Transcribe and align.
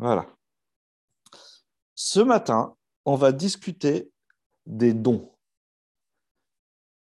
Voilà. 0.00 0.24
Ce 1.94 2.20
matin, 2.20 2.74
on 3.04 3.16
va 3.16 3.32
discuter 3.32 4.10
des 4.64 4.94
dons. 4.94 5.30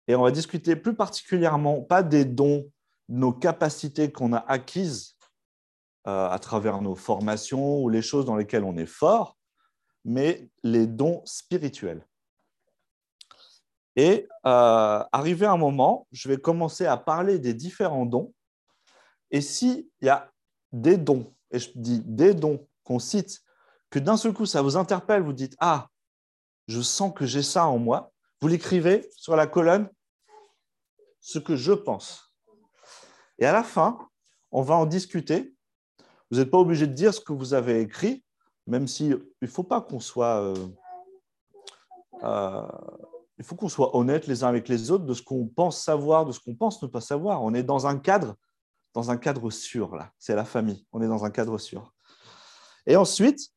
Et 0.07 0.13
on 0.13 0.21
va 0.21 0.29
discuter 0.29 0.75
plus 0.75 0.95
particulièrement, 0.95 1.81
pas 1.81 2.03
des 2.03 2.23
dons, 2.23 2.71
nos 3.09 3.33
capacités 3.33 4.11
qu'on 4.11 4.31
a 4.31 4.37
acquises 4.37 5.17
euh, 6.07 6.29
à 6.29 6.37
travers 6.37 6.83
nos 6.83 6.93
formations 6.93 7.81
ou 7.81 7.89
les 7.89 8.03
choses 8.03 8.25
dans 8.25 8.35
lesquelles 8.35 8.63
on 8.63 8.77
est 8.77 8.85
fort, 8.85 9.39
mais 10.05 10.47
les 10.61 10.85
dons 10.85 11.23
spirituels. 11.25 12.05
Et 13.95 14.27
euh, 14.45 15.03
arrivé 15.11 15.47
un 15.47 15.57
moment, 15.57 16.07
je 16.11 16.29
vais 16.29 16.37
commencer 16.37 16.85
à 16.85 16.97
parler 16.97 17.39
des 17.39 17.55
différents 17.55 18.05
dons. 18.05 18.31
Et 19.31 19.41
s'il 19.41 19.87
y 20.01 20.09
a 20.09 20.31
des 20.71 20.97
dons, 20.97 21.33
et 21.49 21.57
je 21.57 21.71
dis 21.73 21.99
des 22.05 22.35
dons 22.35 22.67
qu'on 22.83 22.99
cite, 22.99 23.41
que 23.89 23.99
d'un 23.99 24.17
seul 24.17 24.33
coup 24.33 24.45
ça 24.45 24.61
vous 24.61 24.77
interpelle, 24.77 25.21
vous 25.21 25.33
dites 25.33 25.55
Ah, 25.59 25.87
je 26.67 26.81
sens 26.81 27.13
que 27.15 27.25
j'ai 27.25 27.43
ça 27.43 27.67
en 27.67 27.77
moi, 27.77 28.11
vous 28.41 28.47
l'écrivez 28.47 29.09
sur 29.15 29.35
la 29.35 29.47
colonne, 29.47 29.89
ce 31.21 31.39
que 31.39 31.55
je 31.55 31.73
pense. 31.73 32.33
Et 33.39 33.45
à 33.45 33.53
la 33.53 33.63
fin, 33.63 33.97
on 34.51 34.61
va 34.61 34.75
en 34.75 34.85
discuter. 34.85 35.55
Vous 36.29 36.37
n'êtes 36.37 36.51
pas 36.51 36.57
obligé 36.57 36.87
de 36.87 36.93
dire 36.93 37.13
ce 37.13 37.19
que 37.19 37.33
vous 37.33 37.53
avez 37.53 37.79
écrit, 37.81 38.23
même 38.67 38.87
si 38.87 39.07
il 39.07 39.21
ne 39.41 39.47
faut 39.47 39.63
pas 39.63 39.81
qu'on 39.81 39.99
soit. 39.99 40.41
Euh, 40.41 40.67
euh, 42.23 42.67
qu'on 43.57 43.69
soit 43.69 43.95
honnête 43.95 44.25
les 44.27 44.43
uns 44.43 44.47
avec 44.47 44.67
les 44.67 44.89
autres 44.89 45.05
de 45.05 45.13
ce 45.13 45.21
qu'on 45.21 45.47
pense 45.47 45.83
savoir, 45.83 46.25
de 46.25 46.31
ce 46.31 46.39
qu'on 46.39 46.55
pense 46.55 46.81
ne 46.81 46.87
pas 46.87 47.01
savoir. 47.01 47.43
On 47.43 47.53
est 47.53 47.63
dans 47.63 47.87
un 47.87 47.99
cadre, 47.99 48.35
dans 48.93 49.11
un 49.11 49.17
cadre 49.17 49.49
sûr 49.51 49.95
là. 49.95 50.11
C'est 50.17 50.35
la 50.35 50.45
famille. 50.45 50.87
On 50.91 51.01
est 51.01 51.07
dans 51.07 51.25
un 51.25 51.29
cadre 51.29 51.57
sûr. 51.57 51.92
Et 52.85 52.95
ensuite, 52.95 53.49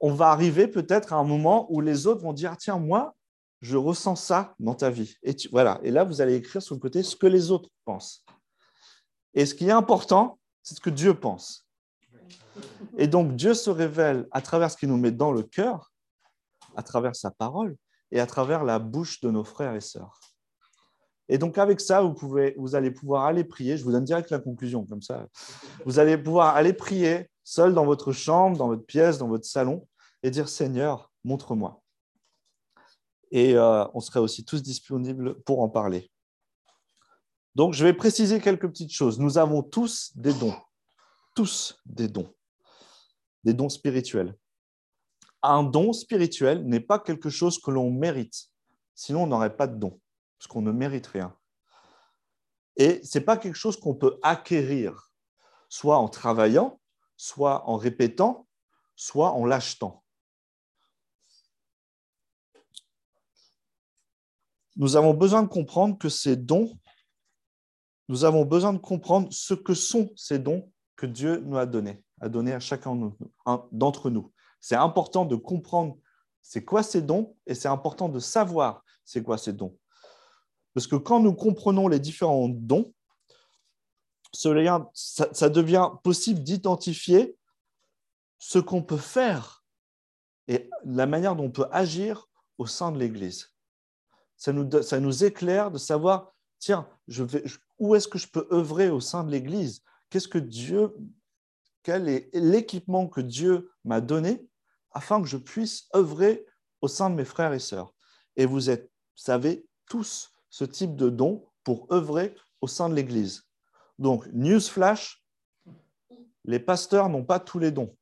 on 0.00 0.12
va 0.12 0.28
arriver 0.28 0.68
peut-être 0.68 1.12
à 1.12 1.16
un 1.16 1.24
moment 1.24 1.66
où 1.72 1.80
les 1.80 2.06
autres 2.06 2.22
vont 2.22 2.32
dire 2.32 2.56
tiens 2.56 2.78
moi, 2.78 3.14
je 3.60 3.76
ressens 3.76 4.16
ça 4.16 4.54
dans 4.58 4.74
ta 4.74 4.90
vie. 4.90 5.16
Et 5.22 5.34
voilà. 5.50 5.80
Et 5.82 5.90
là, 5.90 6.04
vous 6.04 6.20
allez 6.20 6.34
écrire 6.34 6.62
sur 6.62 6.74
le 6.74 6.80
côté 6.80 7.02
ce 7.02 7.16
que 7.16 7.26
les 7.26 7.50
autres 7.50 7.70
pensent. 7.84 8.24
Et 9.34 9.46
ce 9.46 9.54
qui 9.54 9.66
est 9.66 9.72
important, 9.72 10.38
c'est 10.62 10.74
ce 10.74 10.80
que 10.80 10.90
Dieu 10.90 11.14
pense. 11.14 11.66
Et 12.96 13.06
donc 13.06 13.36
Dieu 13.36 13.54
se 13.54 13.70
révèle 13.70 14.26
à 14.30 14.40
travers 14.40 14.70
ce 14.70 14.76
qu'il 14.76 14.88
nous 14.88 14.96
met 14.96 15.10
dans 15.10 15.32
le 15.32 15.42
cœur, 15.42 15.92
à 16.74 16.82
travers 16.82 17.14
sa 17.14 17.30
parole 17.30 17.76
et 18.10 18.20
à 18.20 18.26
travers 18.26 18.64
la 18.64 18.78
bouche 18.78 19.20
de 19.20 19.30
nos 19.30 19.44
frères 19.44 19.74
et 19.74 19.80
sœurs. 19.80 20.20
Et 21.28 21.38
donc 21.38 21.58
avec 21.58 21.80
ça, 21.80 22.02
vous, 22.02 22.14
pouvez, 22.14 22.54
vous 22.56 22.74
allez 22.74 22.90
pouvoir 22.90 23.24
aller 23.24 23.44
prier. 23.44 23.76
Je 23.76 23.84
vous 23.84 23.92
donne 23.92 24.04
direct 24.04 24.30
la 24.30 24.38
conclusion, 24.38 24.86
comme 24.86 25.02
ça. 25.02 25.26
Vous 25.84 25.98
allez 25.98 26.16
pouvoir 26.16 26.54
aller 26.54 26.72
prier 26.72 27.28
seul 27.46 27.72
dans 27.72 27.84
votre 27.86 28.12
chambre, 28.12 28.56
dans 28.56 28.68
votre 28.68 28.84
pièce, 28.84 29.18
dans 29.18 29.28
votre 29.28 29.46
salon, 29.46 29.86
et 30.22 30.30
dire 30.30 30.48
Seigneur, 30.48 31.10
montre-moi. 31.24 31.82
Et 33.30 33.56
euh, 33.56 33.86
on 33.94 34.00
serait 34.00 34.20
aussi 34.20 34.44
tous 34.44 34.62
disponibles 34.62 35.40
pour 35.42 35.60
en 35.60 35.68
parler. 35.68 36.10
Donc 37.54 37.72
je 37.72 37.84
vais 37.84 37.94
préciser 37.94 38.40
quelques 38.40 38.68
petites 38.68 38.92
choses. 38.92 39.18
Nous 39.18 39.38
avons 39.38 39.62
tous 39.62 40.12
des 40.14 40.34
dons, 40.34 40.54
tous 41.34 41.80
des 41.86 42.08
dons, 42.08 42.34
des 43.44 43.54
dons 43.54 43.68
spirituels 43.68 44.36
un 45.46 45.62
don 45.62 45.92
spirituel 45.92 46.66
n'est 46.66 46.80
pas 46.80 46.98
quelque 46.98 47.30
chose 47.30 47.58
que 47.58 47.70
l'on 47.70 47.90
mérite. 47.90 48.48
Sinon, 48.94 49.24
on 49.24 49.26
n'aurait 49.26 49.56
pas 49.56 49.66
de 49.66 49.76
don, 49.76 50.00
parce 50.38 50.48
qu'on 50.48 50.62
ne 50.62 50.72
mérite 50.72 51.06
rien. 51.06 51.36
Et 52.76 53.02
ce 53.04 53.18
n'est 53.18 53.24
pas 53.24 53.36
quelque 53.36 53.56
chose 53.56 53.78
qu'on 53.78 53.94
peut 53.94 54.18
acquérir, 54.22 55.10
soit 55.68 55.98
en 55.98 56.08
travaillant, 56.08 56.80
soit 57.16 57.68
en 57.68 57.76
répétant, 57.76 58.46
soit 58.94 59.32
en 59.32 59.44
l'achetant. 59.44 60.02
Nous 64.76 64.96
avons 64.96 65.14
besoin 65.14 65.42
de 65.42 65.48
comprendre 65.48 65.96
que 65.96 66.08
ces 66.08 66.36
dons, 66.36 66.78
nous 68.08 68.24
avons 68.24 68.44
besoin 68.44 68.72
de 68.72 68.78
comprendre 68.78 69.28
ce 69.32 69.54
que 69.54 69.74
sont 69.74 70.10
ces 70.16 70.38
dons 70.38 70.70
que 70.96 71.06
Dieu 71.06 71.38
nous 71.38 71.56
a 71.56 71.66
donnés, 71.66 72.02
a 72.20 72.28
donné 72.28 72.52
à 72.52 72.60
chacun 72.60 73.12
d'entre 73.72 74.10
nous. 74.10 74.32
C'est 74.60 74.76
important 74.76 75.24
de 75.24 75.36
comprendre 75.36 75.98
c'est 76.42 76.64
quoi 76.64 76.82
ces 76.82 77.02
dons 77.02 77.36
et 77.46 77.54
c'est 77.54 77.68
important 77.68 78.08
de 78.08 78.18
savoir 78.18 78.84
c'est 79.04 79.22
quoi 79.22 79.38
ces 79.38 79.52
dons. 79.52 79.76
Parce 80.74 80.86
que 80.86 80.96
quand 80.96 81.20
nous 81.20 81.34
comprenons 81.34 81.88
les 81.88 81.98
différents 81.98 82.48
dons, 82.48 82.92
ça, 84.92 85.48
devient 85.48 85.90
possible 86.02 86.42
d'identifier 86.42 87.36
ce 88.38 88.58
qu'on 88.58 88.82
peut 88.82 88.96
faire 88.96 89.64
et 90.48 90.70
la 90.84 91.06
manière 91.06 91.36
dont 91.36 91.44
on 91.44 91.50
peut 91.50 91.68
agir 91.72 92.28
au 92.58 92.66
sein 92.66 92.92
de 92.92 92.98
l'Église. 92.98 93.52
Ça 94.36 94.52
nous, 94.52 95.24
éclaire 95.24 95.70
de 95.70 95.78
savoir, 95.78 96.34
tiens, 96.58 96.88
je 97.08 97.24
où 97.78 97.94
est-ce 97.94 98.08
que 98.08 98.18
je 98.18 98.28
peux 98.28 98.46
œuvrer 98.52 98.90
au 98.90 99.00
sein 99.00 99.24
de 99.24 99.30
l'Église? 99.30 99.82
Qu'est-ce 100.10 100.28
que 100.28 100.38
Dieu, 100.38 100.94
quel 101.82 102.08
est 102.08 102.30
l'équipement 102.32 103.06
que 103.08 103.20
Dieu 103.20 103.70
m'a 103.84 104.00
donné 104.00 104.46
afin 104.92 105.20
que 105.20 105.28
je 105.28 105.36
puisse 105.36 105.88
œuvrer 105.94 106.46
au 106.80 106.88
sein 106.88 107.10
de 107.10 107.14
mes 107.14 107.24
frères 107.24 107.52
et 107.52 107.58
sœurs? 107.58 107.92
Et 108.36 108.46
vous 108.46 108.70
êtes, 108.70 108.90
savez 109.14 109.66
tous 109.86 110.30
ce 110.48 110.64
type 110.64 110.96
de 110.96 111.10
don 111.10 111.46
pour 111.64 111.86
œuvrer 111.92 112.34
au 112.60 112.66
sein 112.66 112.88
de 112.88 112.94
l'Église. 112.94 113.45
Donc, 113.98 114.26
newsflash, 114.32 115.24
les 116.44 116.60
pasteurs 116.60 117.08
n'ont 117.08 117.24
pas 117.24 117.40
tous 117.40 117.58
les 117.58 117.70
dons. 117.70 117.96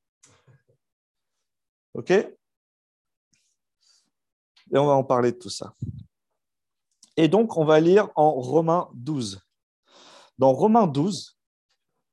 OK? 1.95 2.11
Et 2.11 2.37
on 4.73 4.87
va 4.87 4.95
en 4.95 5.05
parler 5.05 5.33
de 5.33 5.39
tout 5.39 5.51
ça. 5.51 5.75
Et 7.17 7.29
donc, 7.29 7.57
on 7.57 7.65
va 7.65 7.81
lire 7.81 8.11
en 8.17 8.33
Romains 8.33 8.91
12. 8.95 9.41
Dans 10.39 10.53
Romains 10.53 10.89
12, 10.89 11.39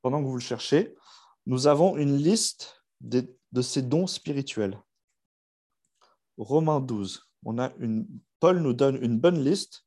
pendant 0.02 0.22
que 0.22 0.28
vous 0.28 0.36
le 0.36 0.42
cherchez, 0.42 0.96
nous 1.48 1.66
avons 1.66 1.98
une 1.98 2.18
liste 2.18 2.84
de 3.00 3.62
ces 3.62 3.82
dons 3.82 4.06
spirituels. 4.06 4.80
Romains 6.38 6.80
12. 6.80 7.28
On 7.46 7.58
a 7.58 7.74
une, 7.80 8.08
Paul 8.40 8.60
nous 8.60 8.74
donne 8.74 9.04
une 9.04 9.20
bonne 9.20 9.44
liste 9.44 9.86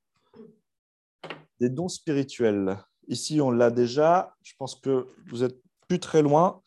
des 1.61 1.69
dons 1.69 1.88
spirituels. 1.88 2.76
Ici, 3.09 3.41
on 3.41 3.50
l'a 3.50 3.70
déjà. 3.70 4.34
Je 4.42 4.53
pense 4.59 4.75
que 4.75 5.06
vous 5.26 5.38
n'êtes 5.38 5.60
plus 5.88 6.00
très 6.00 6.22
loin. 6.22 6.62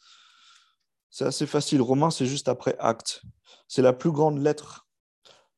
C'est 1.09 1.25
assez 1.25 1.47
facile. 1.47 1.81
Romains, 1.81 2.11
c'est 2.11 2.25
juste 2.25 2.47
après 2.47 2.75
Actes. 2.79 3.21
C'est 3.67 3.81
la 3.81 3.93
plus 3.93 4.11
grande 4.11 4.39
lettre 4.39 4.87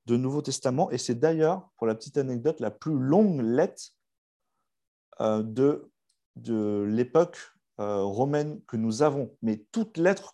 du 0.05 0.17
Nouveau 0.17 0.41
Testament 0.41 0.89
et 0.91 0.97
c'est 0.97 1.15
d'ailleurs, 1.15 1.69
pour 1.77 1.85
la 1.85 1.95
petite 1.95 2.17
anecdote, 2.17 2.59
la 2.59 2.71
plus 2.71 2.97
longue 2.97 3.41
lettre 3.41 3.93
euh, 5.21 5.43
de, 5.43 5.91
de 6.35 6.85
l'époque 6.87 7.37
euh, 7.79 8.03
romaine 8.03 8.61
que 8.67 8.77
nous 8.77 9.03
avons, 9.03 9.35
mais 9.41 9.65
toutes 9.71 9.97
lettres 9.97 10.33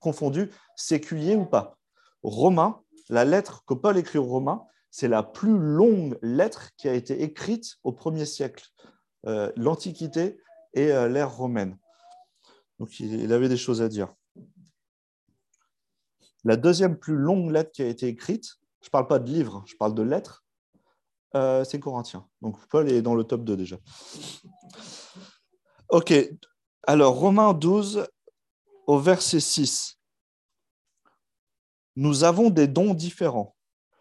confondues, 0.00 0.50
séculier 0.76 1.34
ou 1.34 1.46
pas. 1.46 1.78
Romain, 2.22 2.82
la 3.08 3.24
lettre 3.24 3.64
que 3.66 3.74
Paul 3.74 3.96
écrit 3.96 4.18
aux 4.18 4.24
Romains, 4.24 4.64
c'est 4.90 5.08
la 5.08 5.22
plus 5.22 5.58
longue 5.58 6.18
lettre 6.22 6.70
qui 6.76 6.88
a 6.88 6.94
été 6.94 7.22
écrite 7.22 7.76
au 7.84 7.92
premier 7.92 8.24
siècle, 8.24 8.66
l'Antiquité 9.56 10.40
et 10.74 10.92
euh, 10.92 11.08
l'ère 11.08 11.34
romaine. 11.34 11.78
Donc 12.78 13.00
il 13.00 13.32
avait 13.32 13.48
des 13.48 13.56
choses 13.56 13.82
à 13.82 13.88
dire. 13.88 14.14
La 16.44 16.56
deuxième 16.56 16.96
plus 16.98 17.16
longue 17.16 17.50
lettre 17.50 17.72
qui 17.72 17.82
a 17.82 17.88
été 17.88 18.06
écrite, 18.06 18.56
je 18.80 18.88
ne 18.88 18.90
parle 18.90 19.08
pas 19.08 19.18
de 19.18 19.30
livre, 19.30 19.64
je 19.66 19.74
parle 19.76 19.94
de 19.94 20.02
lettres, 20.02 20.44
c'est 21.34 21.80
Corinthien. 21.80 22.26
Donc 22.40 22.56
Paul 22.68 22.88
est 22.88 23.02
dans 23.02 23.14
le 23.14 23.24
top 23.24 23.44
2 23.44 23.56
déjà. 23.56 23.76
Ok, 25.88 26.12
alors, 26.88 27.16
Romains 27.16 27.52
12, 27.52 28.06
au 28.86 28.98
verset 29.00 29.40
6. 29.40 29.98
Nous 31.96 32.22
avons 32.22 32.48
des 32.48 32.68
dons 32.68 32.94
différents, 32.94 33.56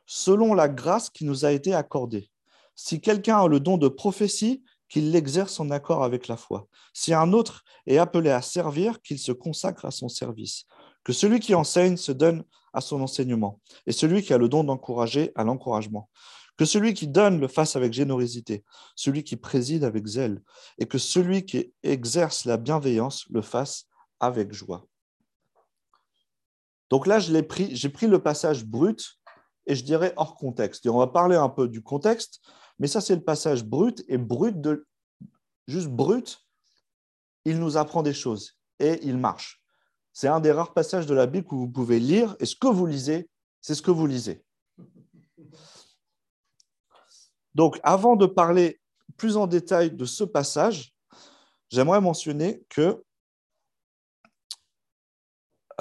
selon 0.06 0.54
la 0.54 0.70
grâce 0.70 1.10
qui 1.10 1.26
nous 1.26 1.46
a 1.46 1.52
été 1.52 1.74
accordée. 1.74 2.30
Si 2.76 3.02
quelqu'un 3.02 3.40
a 3.40 3.48
le 3.48 3.60
don 3.60 3.78
de 3.78 3.88
prophétie, 3.88 4.64
qu'il 4.90 5.12
l'exerce 5.12 5.60
en 5.60 5.70
accord 5.72 6.04
avec 6.04 6.28
la 6.28 6.38
foi. 6.38 6.68
Si 6.94 7.14
un 7.14 7.34
autre 7.34 7.64
est 7.88 7.98
appelé 7.98 8.30
à 8.30 8.42
servir, 8.42 9.02
qu'il 9.02 9.20
se 9.20 9.32
consacre 9.32 9.86
à 9.86 9.92
son 9.92 10.10
service. 10.10 10.66
Que 11.04 11.14
celui 11.14 11.40
qui 11.40 11.56
enseigne 11.56 11.98
se 11.98 12.12
donne 12.12 12.44
à 12.74 12.82
son 12.82 13.02
enseignement, 13.02 13.62
et 13.88 13.92
celui 13.92 14.22
qui 14.22 14.34
a 14.34 14.38
le 14.38 14.50
don 14.50 14.64
d'encourager 14.64 15.32
à 15.36 15.44
l'encouragement. 15.44 16.10
Que 16.58 16.66
celui 16.66 16.94
qui 16.94 17.08
donne 17.08 17.40
le 17.40 17.48
fasse 17.48 17.76
avec 17.76 17.94
générosité, 17.94 18.64
celui 18.96 19.24
qui 19.24 19.36
préside 19.36 19.84
avec 19.84 20.06
zèle, 20.06 20.42
et 20.78 20.86
que 20.86 20.98
celui 20.98 21.46
qui 21.46 21.74
exerce 21.84 22.46
la 22.46 22.58
bienveillance 22.58 23.26
le 23.30 23.42
fasse 23.42 23.88
avec 24.20 24.54
joie. 24.54 24.86
Donc 26.90 27.08
là, 27.08 27.20
j'ai 27.20 27.44
pris, 27.44 27.90
pris 27.90 28.08
le 28.08 28.22
passage 28.22 28.66
brut 28.66 29.20
et 29.66 29.76
je 29.76 29.84
dirais 29.84 30.14
hors 30.18 30.36
contexte. 30.36 30.86
Et 30.86 30.90
on 30.90 30.98
va 30.98 31.08
parler 31.08 31.36
un 31.36 31.50
peu 31.50 31.68
du 31.68 31.82
contexte, 31.82 32.42
mais 32.80 32.88
ça, 32.88 33.02
c'est 33.02 33.16
le 33.16 33.24
passage 33.24 33.64
brut. 33.64 34.04
Et 34.08 34.18
brut, 34.18 34.60
de, 34.60 34.88
juste 35.68 35.88
brut, 35.88 36.46
il 37.46 37.60
nous 37.60 37.78
apprend 37.78 38.04
des 38.04 38.14
choses 38.14 38.58
et 38.80 39.00
il 39.04 39.18
marche. 39.18 39.62
C'est 40.14 40.28
un 40.28 40.40
des 40.40 40.52
rares 40.52 40.74
passages 40.74 41.06
de 41.06 41.14
la 41.14 41.28
Bible 41.28 41.48
que 41.48 41.56
vous 41.56 41.70
pouvez 41.70 42.00
lire, 42.00 42.36
et 42.40 42.46
ce 42.46 42.56
que 42.56 42.68
vous 42.68 42.86
lisez, 42.86 43.30
c'est 43.62 43.76
ce 43.76 43.82
que 43.82 43.92
vous 43.92 44.08
lisez. 44.08 44.44
Donc, 47.54 47.80
avant 47.84 48.16
de 48.16 48.26
parler 48.26 48.82
plus 49.18 49.38
en 49.38 49.48
détail 49.48 49.92
de 49.92 50.06
ce 50.06 50.24
passage, 50.24 50.94
j'aimerais 51.70 52.02
mentionner 52.02 52.64
que 52.70 53.04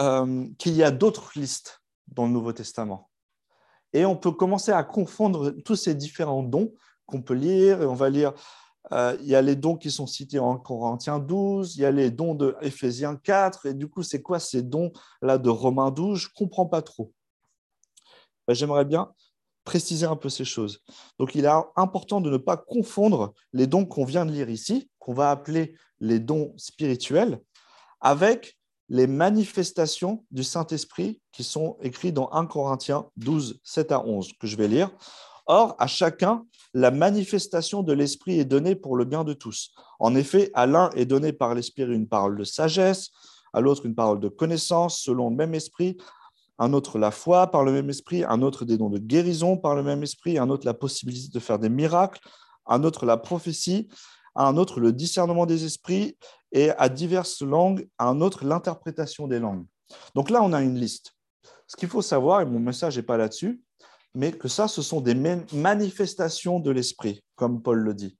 euh, 0.00 0.48
qu'il 0.58 0.74
y 0.74 0.82
a 0.82 0.90
d'autres 0.90 1.32
listes 1.36 1.82
dans 2.08 2.26
le 2.26 2.32
Nouveau 2.32 2.52
Testament. 2.52 3.10
Et 3.94 4.04
on 4.04 4.16
peut 4.16 4.32
commencer 4.32 4.72
à 4.72 4.82
confondre 4.82 5.50
tous 5.64 5.76
ces 5.76 5.94
différents 5.94 6.42
dons 6.42 6.74
qu'on 7.06 7.22
peut 7.22 7.34
lire. 7.34 7.80
Et 7.80 7.86
on 7.86 7.94
va 7.94 8.10
lire, 8.10 8.34
euh, 8.92 9.16
il 9.20 9.26
y 9.26 9.36
a 9.36 9.40
les 9.40 9.56
dons 9.56 9.76
qui 9.76 9.90
sont 9.90 10.08
cités 10.08 10.40
en 10.40 10.58
Corinthiens 10.58 11.20
12, 11.20 11.76
il 11.76 11.82
y 11.82 11.84
a 11.84 11.92
les 11.92 12.10
dons 12.10 12.34
de 12.34 12.56
Éphésiens 12.60 13.16
4. 13.16 13.66
Et 13.66 13.74
du 13.74 13.88
coup, 13.88 14.02
c'est 14.02 14.20
quoi 14.20 14.40
ces 14.40 14.62
dons-là 14.62 15.38
de 15.38 15.48
Romains 15.48 15.92
12 15.92 16.18
Je 16.18 16.28
ne 16.28 16.32
comprends 16.34 16.66
pas 16.66 16.82
trop. 16.82 17.12
Ben, 18.46 18.54
j'aimerais 18.54 18.84
bien 18.84 19.12
préciser 19.62 20.06
un 20.06 20.16
peu 20.16 20.28
ces 20.28 20.44
choses. 20.44 20.82
Donc, 21.18 21.34
il 21.34 21.44
est 21.44 21.62
important 21.76 22.20
de 22.20 22.30
ne 22.30 22.36
pas 22.36 22.56
confondre 22.56 23.32
les 23.52 23.66
dons 23.66 23.86
qu'on 23.86 24.04
vient 24.04 24.26
de 24.26 24.32
lire 24.32 24.50
ici, 24.50 24.90
qu'on 24.98 25.14
va 25.14 25.30
appeler 25.30 25.74
les 26.00 26.18
dons 26.18 26.52
spirituels, 26.58 27.40
avec 28.00 28.58
les 28.88 29.06
manifestations 29.06 30.24
du 30.30 30.44
Saint-Esprit 30.44 31.20
qui 31.32 31.44
sont 31.44 31.76
écrites 31.82 32.14
dans 32.14 32.30
1 32.32 32.46
Corinthiens 32.46 33.06
12, 33.16 33.60
7 33.62 33.92
à 33.92 34.04
11, 34.04 34.32
que 34.38 34.46
je 34.46 34.56
vais 34.56 34.68
lire. 34.68 34.90
Or, 35.46 35.76
à 35.78 35.86
chacun, 35.86 36.44
la 36.72 36.90
manifestation 36.90 37.82
de 37.82 37.92
l'Esprit 37.92 38.38
est 38.38 38.44
donnée 38.44 38.74
pour 38.74 38.96
le 38.96 39.04
bien 39.04 39.24
de 39.24 39.32
tous. 39.32 39.72
En 39.98 40.14
effet, 40.14 40.50
à 40.54 40.66
l'un 40.66 40.90
est 40.90 41.04
donnée 41.04 41.32
par 41.32 41.54
l'Esprit 41.54 41.84
une 41.84 42.08
parole 42.08 42.36
de 42.36 42.44
sagesse, 42.44 43.10
à 43.52 43.60
l'autre 43.60 43.86
une 43.86 43.94
parole 43.94 44.20
de 44.20 44.28
connaissance 44.28 45.00
selon 45.00 45.30
le 45.30 45.36
même 45.36 45.54
Esprit, 45.54 45.96
un 46.58 46.72
autre 46.72 46.98
la 46.98 47.10
foi 47.10 47.48
par 47.48 47.64
le 47.64 47.72
même 47.72 47.90
Esprit, 47.90 48.24
un 48.24 48.42
autre 48.42 48.64
des 48.64 48.78
dons 48.78 48.90
de 48.90 48.98
guérison 48.98 49.56
par 49.56 49.74
le 49.74 49.82
même 49.82 50.02
Esprit, 50.02 50.38
un 50.38 50.50
autre 50.50 50.66
la 50.66 50.74
possibilité 50.74 51.28
de 51.32 51.40
faire 51.40 51.58
des 51.58 51.68
miracles, 51.68 52.20
un 52.66 52.82
autre 52.84 53.06
la 53.06 53.16
prophétie, 53.16 53.88
un 54.34 54.56
autre 54.56 54.80
le 54.80 54.92
discernement 54.92 55.46
des 55.46 55.64
esprits, 55.64 56.16
et 56.54 56.70
à 56.70 56.88
diverses 56.88 57.42
langues, 57.42 57.86
à 57.98 58.08
un 58.08 58.20
autre 58.22 58.46
l'interprétation 58.46 59.26
des 59.26 59.40
langues. 59.40 59.66
Donc 60.14 60.30
là, 60.30 60.42
on 60.42 60.52
a 60.54 60.62
une 60.62 60.78
liste. 60.78 61.12
Ce 61.66 61.76
qu'il 61.76 61.88
faut 61.88 62.00
savoir, 62.00 62.40
et 62.40 62.46
mon 62.46 62.60
message 62.60 62.96
n'est 62.96 63.02
pas 63.02 63.16
là-dessus, 63.16 63.60
mais 64.14 64.32
que 64.32 64.48
ça, 64.48 64.68
ce 64.68 64.80
sont 64.80 65.00
des 65.00 65.14
manifestations 65.52 66.60
de 66.60 66.70
l'esprit, 66.70 67.22
comme 67.34 67.60
Paul 67.60 67.80
le 67.80 67.92
dit. 67.92 68.16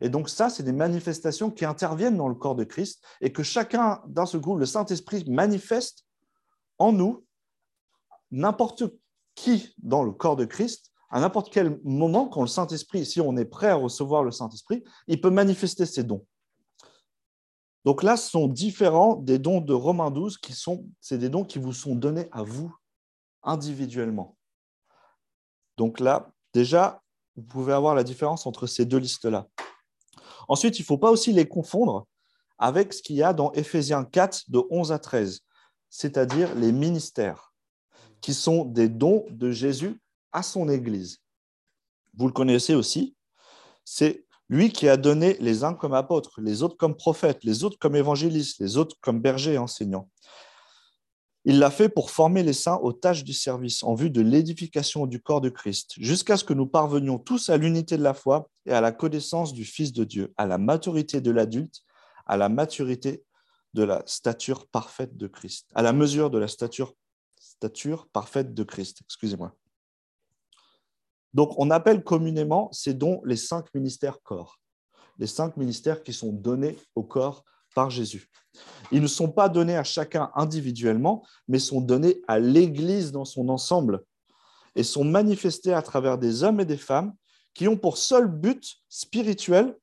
Et 0.00 0.08
donc 0.08 0.28
ça, 0.28 0.50
c'est 0.50 0.64
des 0.64 0.72
manifestations 0.72 1.50
qui 1.50 1.64
interviennent 1.64 2.16
dans 2.16 2.28
le 2.28 2.34
corps 2.34 2.56
de 2.56 2.64
Christ 2.64 3.02
et 3.20 3.32
que 3.32 3.44
chacun, 3.44 4.02
dans 4.08 4.26
ce 4.26 4.36
groupe, 4.36 4.58
le 4.58 4.66
Saint-Esprit 4.66 5.24
manifeste 5.30 6.04
en 6.78 6.92
nous, 6.92 7.24
n'importe 8.32 8.82
qui 9.36 9.74
dans 9.78 10.02
le 10.02 10.10
corps 10.10 10.36
de 10.36 10.44
Christ, 10.44 10.90
à 11.08 11.20
n'importe 11.20 11.52
quel 11.52 11.78
moment, 11.84 12.26
quand 12.28 12.40
le 12.40 12.48
Saint-Esprit, 12.48 13.06
si 13.06 13.20
on 13.20 13.36
est 13.36 13.44
prêt 13.44 13.68
à 13.68 13.76
recevoir 13.76 14.24
le 14.24 14.32
Saint-Esprit, 14.32 14.82
il 15.06 15.20
peut 15.20 15.30
manifester 15.30 15.86
ses 15.86 16.02
dons. 16.02 16.26
Donc 17.86 18.02
là, 18.02 18.16
ce 18.16 18.28
sont 18.28 18.48
différents 18.48 19.14
des 19.14 19.38
dons 19.38 19.60
de 19.60 19.72
Romains 19.72 20.10
12 20.10 20.38
qui 20.38 20.52
sont, 20.52 20.84
c'est 21.00 21.18
des 21.18 21.28
dons 21.28 21.44
qui 21.44 21.60
vous 21.60 21.72
sont 21.72 21.94
donnés 21.94 22.28
à 22.32 22.42
vous 22.42 22.74
individuellement. 23.44 24.36
Donc 25.76 26.00
là, 26.00 26.32
déjà, 26.52 27.00
vous 27.36 27.44
pouvez 27.44 27.72
avoir 27.72 27.94
la 27.94 28.02
différence 28.02 28.44
entre 28.44 28.66
ces 28.66 28.86
deux 28.86 28.98
listes-là. 28.98 29.46
Ensuite, 30.48 30.80
il 30.80 30.82
ne 30.82 30.86
faut 30.86 30.98
pas 30.98 31.12
aussi 31.12 31.32
les 31.32 31.46
confondre 31.46 32.08
avec 32.58 32.92
ce 32.92 33.02
qu'il 33.02 33.14
y 33.14 33.22
a 33.22 33.32
dans 33.32 33.52
Éphésiens 33.52 34.04
4 34.04 34.50
de 34.50 34.64
11 34.68 34.90
à 34.90 34.98
13, 34.98 35.42
c'est-à-dire 35.88 36.52
les 36.56 36.72
ministères, 36.72 37.54
qui 38.20 38.34
sont 38.34 38.64
des 38.64 38.88
dons 38.88 39.26
de 39.30 39.52
Jésus 39.52 40.00
à 40.32 40.42
son 40.42 40.68
Église. 40.68 41.20
Vous 42.14 42.26
le 42.26 42.32
connaissez 42.32 42.74
aussi, 42.74 43.14
c'est 43.84 44.25
lui 44.48 44.70
qui 44.70 44.88
a 44.88 44.96
donné 44.96 45.36
les 45.40 45.64
uns 45.64 45.74
comme 45.74 45.94
apôtres, 45.94 46.40
les 46.40 46.62
autres 46.62 46.76
comme 46.76 46.96
prophètes, 46.96 47.42
les 47.44 47.64
autres 47.64 47.78
comme 47.78 47.96
évangélistes, 47.96 48.58
les 48.60 48.76
autres 48.76 48.96
comme 49.00 49.20
bergers 49.20 49.54
et 49.54 49.58
enseignants. 49.58 50.08
Il 51.44 51.60
l'a 51.60 51.70
fait 51.70 51.88
pour 51.88 52.10
former 52.10 52.42
les 52.42 52.52
saints 52.52 52.78
aux 52.82 52.92
tâches 52.92 53.22
du 53.22 53.32
service 53.32 53.84
en 53.84 53.94
vue 53.94 54.10
de 54.10 54.20
l'édification 54.20 55.06
du 55.06 55.22
corps 55.22 55.40
de 55.40 55.48
Christ, 55.48 55.94
jusqu'à 55.98 56.36
ce 56.36 56.42
que 56.42 56.54
nous 56.54 56.66
parvenions 56.66 57.18
tous 57.18 57.50
à 57.50 57.56
l'unité 57.56 57.96
de 57.96 58.02
la 58.02 58.14
foi 58.14 58.50
et 58.66 58.72
à 58.72 58.80
la 58.80 58.90
connaissance 58.90 59.52
du 59.52 59.64
Fils 59.64 59.92
de 59.92 60.02
Dieu, 60.02 60.34
à 60.36 60.46
la 60.46 60.58
maturité 60.58 61.20
de 61.20 61.30
l'adulte, 61.30 61.82
à 62.26 62.36
la 62.36 62.48
maturité 62.48 63.22
de 63.74 63.84
la 63.84 64.02
stature 64.06 64.66
parfaite 64.66 65.16
de 65.16 65.28
Christ, 65.28 65.68
à 65.74 65.82
la 65.82 65.92
mesure 65.92 66.30
de 66.30 66.38
la 66.38 66.48
stature, 66.48 66.94
stature 67.38 68.08
parfaite 68.12 68.52
de 68.52 68.64
Christ. 68.64 69.02
Excusez-moi. 69.04 69.54
Donc, 71.36 71.52
on 71.58 71.70
appelle 71.70 72.02
communément 72.02 72.72
ces 72.72 72.94
dons 72.94 73.20
les 73.26 73.36
cinq 73.36 73.66
ministères 73.74 74.22
corps, 74.22 74.58
les 75.18 75.26
cinq 75.26 75.58
ministères 75.58 76.02
qui 76.02 76.14
sont 76.14 76.32
donnés 76.32 76.78
au 76.94 77.02
corps 77.02 77.44
par 77.74 77.90
Jésus. 77.90 78.30
Ils 78.90 79.02
ne 79.02 79.06
sont 79.06 79.30
pas 79.30 79.50
donnés 79.50 79.76
à 79.76 79.84
chacun 79.84 80.30
individuellement, 80.34 81.26
mais 81.46 81.58
sont 81.58 81.82
donnés 81.82 82.22
à 82.26 82.38
l'Église 82.38 83.12
dans 83.12 83.26
son 83.26 83.50
ensemble 83.50 84.02
et 84.76 84.82
sont 84.82 85.04
manifestés 85.04 85.74
à 85.74 85.82
travers 85.82 86.16
des 86.16 86.42
hommes 86.42 86.60
et 86.60 86.64
des 86.64 86.78
femmes 86.78 87.12
qui 87.52 87.68
ont 87.68 87.76
pour 87.76 87.98
seul 87.98 88.28
but 88.28 88.76
spirituel, 88.88 89.76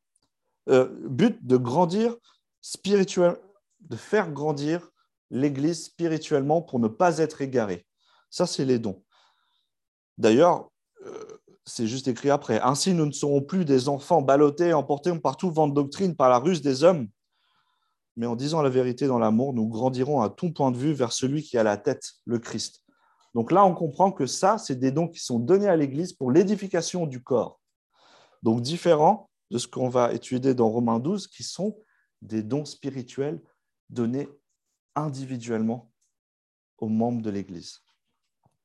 euh, 0.70 0.90
but 1.08 1.38
de 1.46 1.58
grandir 1.58 2.16
spirituel, 2.62 3.38
de 3.82 3.96
faire 3.96 4.32
grandir 4.32 4.90
l'Église 5.30 5.84
spirituellement 5.84 6.64
pour 6.64 6.80
ne 6.80 6.88
pas 6.88 7.20
être 7.20 7.44
égaré. 7.44 7.86
Ça, 8.32 8.48
c'est 8.48 8.66
les 8.66 8.80
dons. 8.80 9.04
D'ailleurs, 10.18 10.72
euh, 11.06 11.24
c'est 11.66 11.88
juste 11.88 12.08
écrit 12.08 12.30
après. 12.30 12.60
Ainsi, 12.62 12.94
nous 12.94 13.06
ne 13.06 13.12
serons 13.12 13.42
plus 13.42 13.66
des 13.66 13.90
enfants 13.90 14.22
ballottés, 14.22 14.74
emportés 14.74 15.18
partout 15.20 15.52
vent 15.52 15.68
de 15.68 15.74
doctrine 15.74 16.16
par 16.16 16.30
la 16.30 16.40
ruse 16.40 16.62
des 16.62 16.84
hommes, 16.84 17.08
mais 18.16 18.26
en 18.26 18.36
disant 18.36 18.62
la 18.62 18.70
vérité 18.70 19.08
dans 19.08 19.20
l'amour, 19.20 19.54
nous 19.54 19.68
grandirons 19.68 20.22
à 20.22 20.30
tout 20.30 20.52
point 20.52 20.72
de 20.72 20.78
vue 20.78 20.94
vers 20.94 21.12
celui 21.12 21.42
qui 21.42 21.58
a 21.58 21.64
la 21.64 21.78
tête, 21.78 22.14
le 22.26 22.40
Christ. 22.40 22.84
Donc 23.34 23.52
là, 23.52 23.66
on 23.66 23.74
comprend 23.74 24.12
que 24.12 24.26
ça, 24.26 24.58
c'est 24.58 24.76
des 24.76 24.92
dons 24.92 25.08
qui 25.08 25.20
sont 25.20 25.40
donnés 25.40 25.68
à 25.68 25.76
l'Église 25.76 26.14
pour 26.14 26.32
l'édification 26.32 27.08
du 27.08 27.24
corps. 27.24 27.60
Donc 28.44 28.62
différent 28.62 29.30
de 29.50 29.58
ce 29.58 29.68
qu'on 29.68 29.90
va 29.90 30.14
étudier 30.14 30.54
dans 30.54 30.70
Romains 30.70 31.00
12, 31.00 31.28
qui 31.28 31.44
sont 31.44 31.76
des 32.22 32.44
dons 32.44 32.66
spirituels 32.66 33.42
donnés 33.90 34.30
individuellement 34.96 35.92
aux 36.78 36.90
membres 36.90 37.22
de 37.22 37.30
l'Église. 37.30 37.80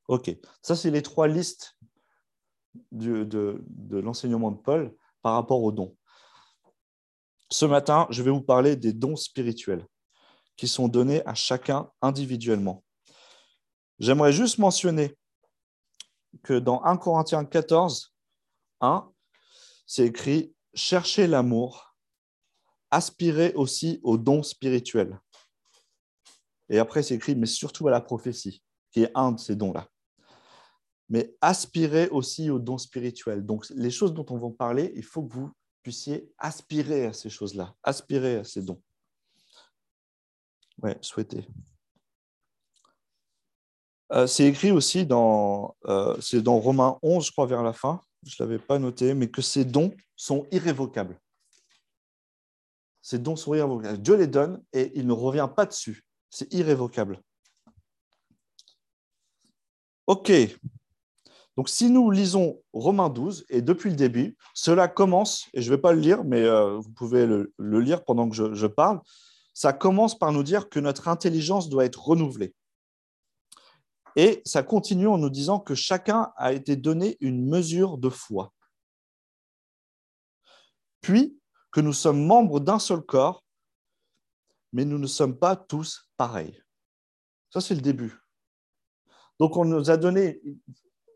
OK, 0.07 0.35
ça, 0.61 0.75
c'est 0.75 0.91
les 0.91 1.01
trois 1.01 1.27
listes 1.27 1.75
de, 2.91 3.61
l'enseignement 3.91 4.51
de 4.51 4.57
Paul 4.57 4.95
par 5.21 5.33
rapport 5.33 5.61
aux 5.63 5.71
dons. 5.71 5.95
Ce 7.49 7.65
matin, 7.65 8.07
je 8.09 8.21
vais 8.21 8.31
vous 8.31 8.41
parler 8.41 8.75
des 8.75 8.93
dons 8.93 9.15
spirituels 9.15 9.85
qui 10.55 10.67
sont 10.67 10.87
donnés 10.87 11.25
à 11.25 11.33
chacun 11.33 11.89
individuellement. 12.01 12.83
J'aimerais 13.97 14.33
juste 14.33 14.59
mentionner 14.59 15.17
que 16.43 16.59
dans 16.59 16.83
1 16.83 16.97
Corinthiens 16.97 17.45
14, 17.45 18.13
1, 18.81 19.11
c'est 19.85 20.05
écrit 20.05 20.53
Cherchez 20.75 21.25
l'amour, 21.25 21.95
aspirez 22.91 23.53
aussi 23.55 23.99
aux 24.03 24.17
dons 24.17 24.43
spirituels. 24.43 25.19
Et 26.69 26.77
après, 26.77 27.01
c'est 27.01 27.15
écrit 27.15 27.35
Mais 27.35 27.47
surtout 27.47 27.87
à 27.87 27.91
la 27.91 27.99
prophétie, 27.99 28.63
qui 28.91 29.03
est 29.03 29.11
un 29.15 29.31
de 29.31 29.39
ces 29.39 29.55
dons-là 29.55 29.89
mais 31.09 31.35
aspirez 31.41 32.07
aussi 32.09 32.49
aux 32.49 32.59
dons 32.59 32.77
spirituels. 32.77 33.45
Donc, 33.45 33.67
les 33.69 33.91
choses 33.91 34.13
dont 34.13 34.25
on 34.29 34.37
va 34.37 34.49
parler, 34.55 34.93
il 34.95 35.03
faut 35.03 35.23
que 35.23 35.33
vous 35.33 35.51
puissiez 35.81 36.31
aspirer 36.37 37.07
à 37.07 37.13
ces 37.13 37.29
choses-là, 37.29 37.73
aspirer 37.83 38.37
à 38.37 38.43
ces 38.43 38.61
dons. 38.61 38.81
Oui, 40.81 40.91
souhaitez. 41.01 41.47
Euh, 44.11 44.27
c'est 44.27 44.45
écrit 44.45 44.71
aussi 44.71 45.05
dans, 45.05 45.75
euh, 45.85 46.19
c'est 46.21 46.41
dans 46.41 46.59
Romains 46.59 46.97
11, 47.01 47.25
je 47.25 47.31
crois, 47.31 47.45
vers 47.45 47.63
la 47.63 47.73
fin, 47.73 48.01
je 48.23 48.35
ne 48.39 48.47
l'avais 48.47 48.59
pas 48.59 48.79
noté, 48.79 49.13
mais 49.13 49.29
que 49.29 49.41
ces 49.41 49.65
dons 49.65 49.93
sont 50.15 50.47
irrévocables. 50.51 51.19
Ces 53.01 53.19
dons 53.19 53.35
sont 53.35 53.53
irrévocables. 53.53 54.01
Dieu 54.01 54.15
les 54.15 54.27
donne 54.27 54.63
et 54.73 54.91
il 54.95 55.07
ne 55.07 55.13
revient 55.13 55.49
pas 55.55 55.65
dessus. 55.65 56.03
C'est 56.29 56.51
irrévocable. 56.53 57.21
OK, 60.07 60.31
donc, 61.57 61.67
si 61.67 61.89
nous 61.89 62.09
lisons 62.09 62.61
Romains 62.71 63.09
12, 63.09 63.45
et 63.49 63.61
depuis 63.61 63.89
le 63.89 63.95
début, 63.95 64.37
cela 64.53 64.87
commence, 64.87 65.49
et 65.53 65.61
je 65.61 65.69
ne 65.69 65.75
vais 65.75 65.81
pas 65.81 65.91
le 65.91 65.99
lire, 65.99 66.23
mais 66.23 66.41
euh, 66.41 66.77
vous 66.77 66.91
pouvez 66.91 67.25
le, 67.25 67.53
lire 67.57 68.05
pendant 68.05 68.29
que 68.29 68.35
je, 68.35 68.53
je, 68.53 68.67
parle, 68.67 69.01
ça 69.53 69.73
commence 69.73 70.17
par 70.17 70.31
nous 70.31 70.43
dire 70.43 70.69
que 70.69 70.79
notre 70.79 71.09
intelligence 71.09 71.67
doit 71.67 71.83
être 71.83 72.01
renouvelée. 72.01 72.55
Et 74.15 74.41
ça 74.45 74.63
continue 74.63 75.07
en 75.07 75.17
nous 75.17 75.29
disant 75.29 75.59
que 75.59 75.75
chacun 75.75 76.31
a 76.37 76.53
été 76.53 76.75
donné 76.75 77.17
une 77.19 77.45
mesure 77.45 77.97
de 77.97 78.09
foi. 78.09 78.53
Puis 81.01 81.39
que 81.71 81.81
nous 81.81 81.93
sommes 81.93 82.25
membres 82.25 82.59
d'un 82.59 82.79
seul 82.79 83.01
corps, 83.01 83.43
mais 84.73 84.85
nous 84.85 84.97
ne 84.97 85.07
sommes 85.07 85.37
pas 85.37 85.55
tous 85.55 86.09
pareils. 86.17 86.61
Ça, 87.51 87.61
c'est 87.61 87.75
le 87.75 87.81
début. 87.81 88.17
Donc, 89.39 89.57
on 89.57 89.65
nous 89.65 89.89
a 89.89 89.97
donné, 89.97 90.41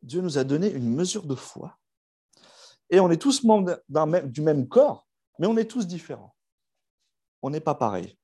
Dieu 0.04 0.22
nous 0.22 0.38
a 0.38 0.44
donné 0.44 0.70
une 0.70 0.94
mesure 0.94 1.26
de 1.26 1.36
foi. 1.36 1.78
Et 2.90 3.00
on 3.00 3.10
est 3.10 3.22
tous 3.22 3.44
membres 3.44 3.80
du 4.26 4.42
même 4.42 4.68
corps, 4.68 5.08
mais 5.40 5.48
on 5.48 5.58
est 5.58 5.66
tous 5.66 5.88
différents. 5.88 6.36
On 7.42 7.50
n'est 7.50 7.62
pas 7.62 7.74
pareil. 7.74 8.18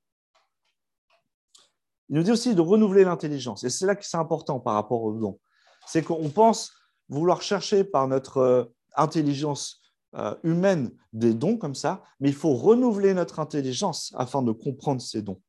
Il 2.09 2.15
nous 2.15 2.23
dit 2.23 2.31
aussi 2.31 2.53
de 2.53 2.61
renouveler 2.61 3.03
l'intelligence. 3.03 3.63
Et 3.63 3.69
c'est 3.69 3.85
là 3.85 3.95
que 3.95 4.05
c'est 4.05 4.17
important 4.17 4.59
par 4.59 4.73
rapport 4.73 5.03
au 5.03 5.13
don. 5.13 5.39
C'est 5.87 6.03
qu'on 6.03 6.29
pense 6.29 6.73
vouloir 7.07 7.41
chercher 7.41 7.83
par 7.83 8.07
notre 8.07 8.37
euh, 8.37 8.65
intelligence 8.95 9.81
euh, 10.15 10.35
humaine 10.43 10.91
des 11.13 11.33
dons 11.33 11.57
comme 11.57 11.75
ça, 11.75 12.03
mais 12.19 12.29
il 12.29 12.35
faut 12.35 12.55
renouveler 12.55 13.13
notre 13.13 13.39
intelligence 13.39 14.13
afin 14.17 14.41
de 14.41 14.51
comprendre 14.51 15.01
ces 15.01 15.21
dons. 15.21 15.41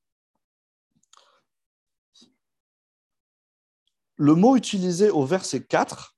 Le 4.16 4.34
mot 4.34 4.54
utilisé 4.56 5.10
au 5.10 5.24
verset 5.24 5.64
4, 5.64 6.14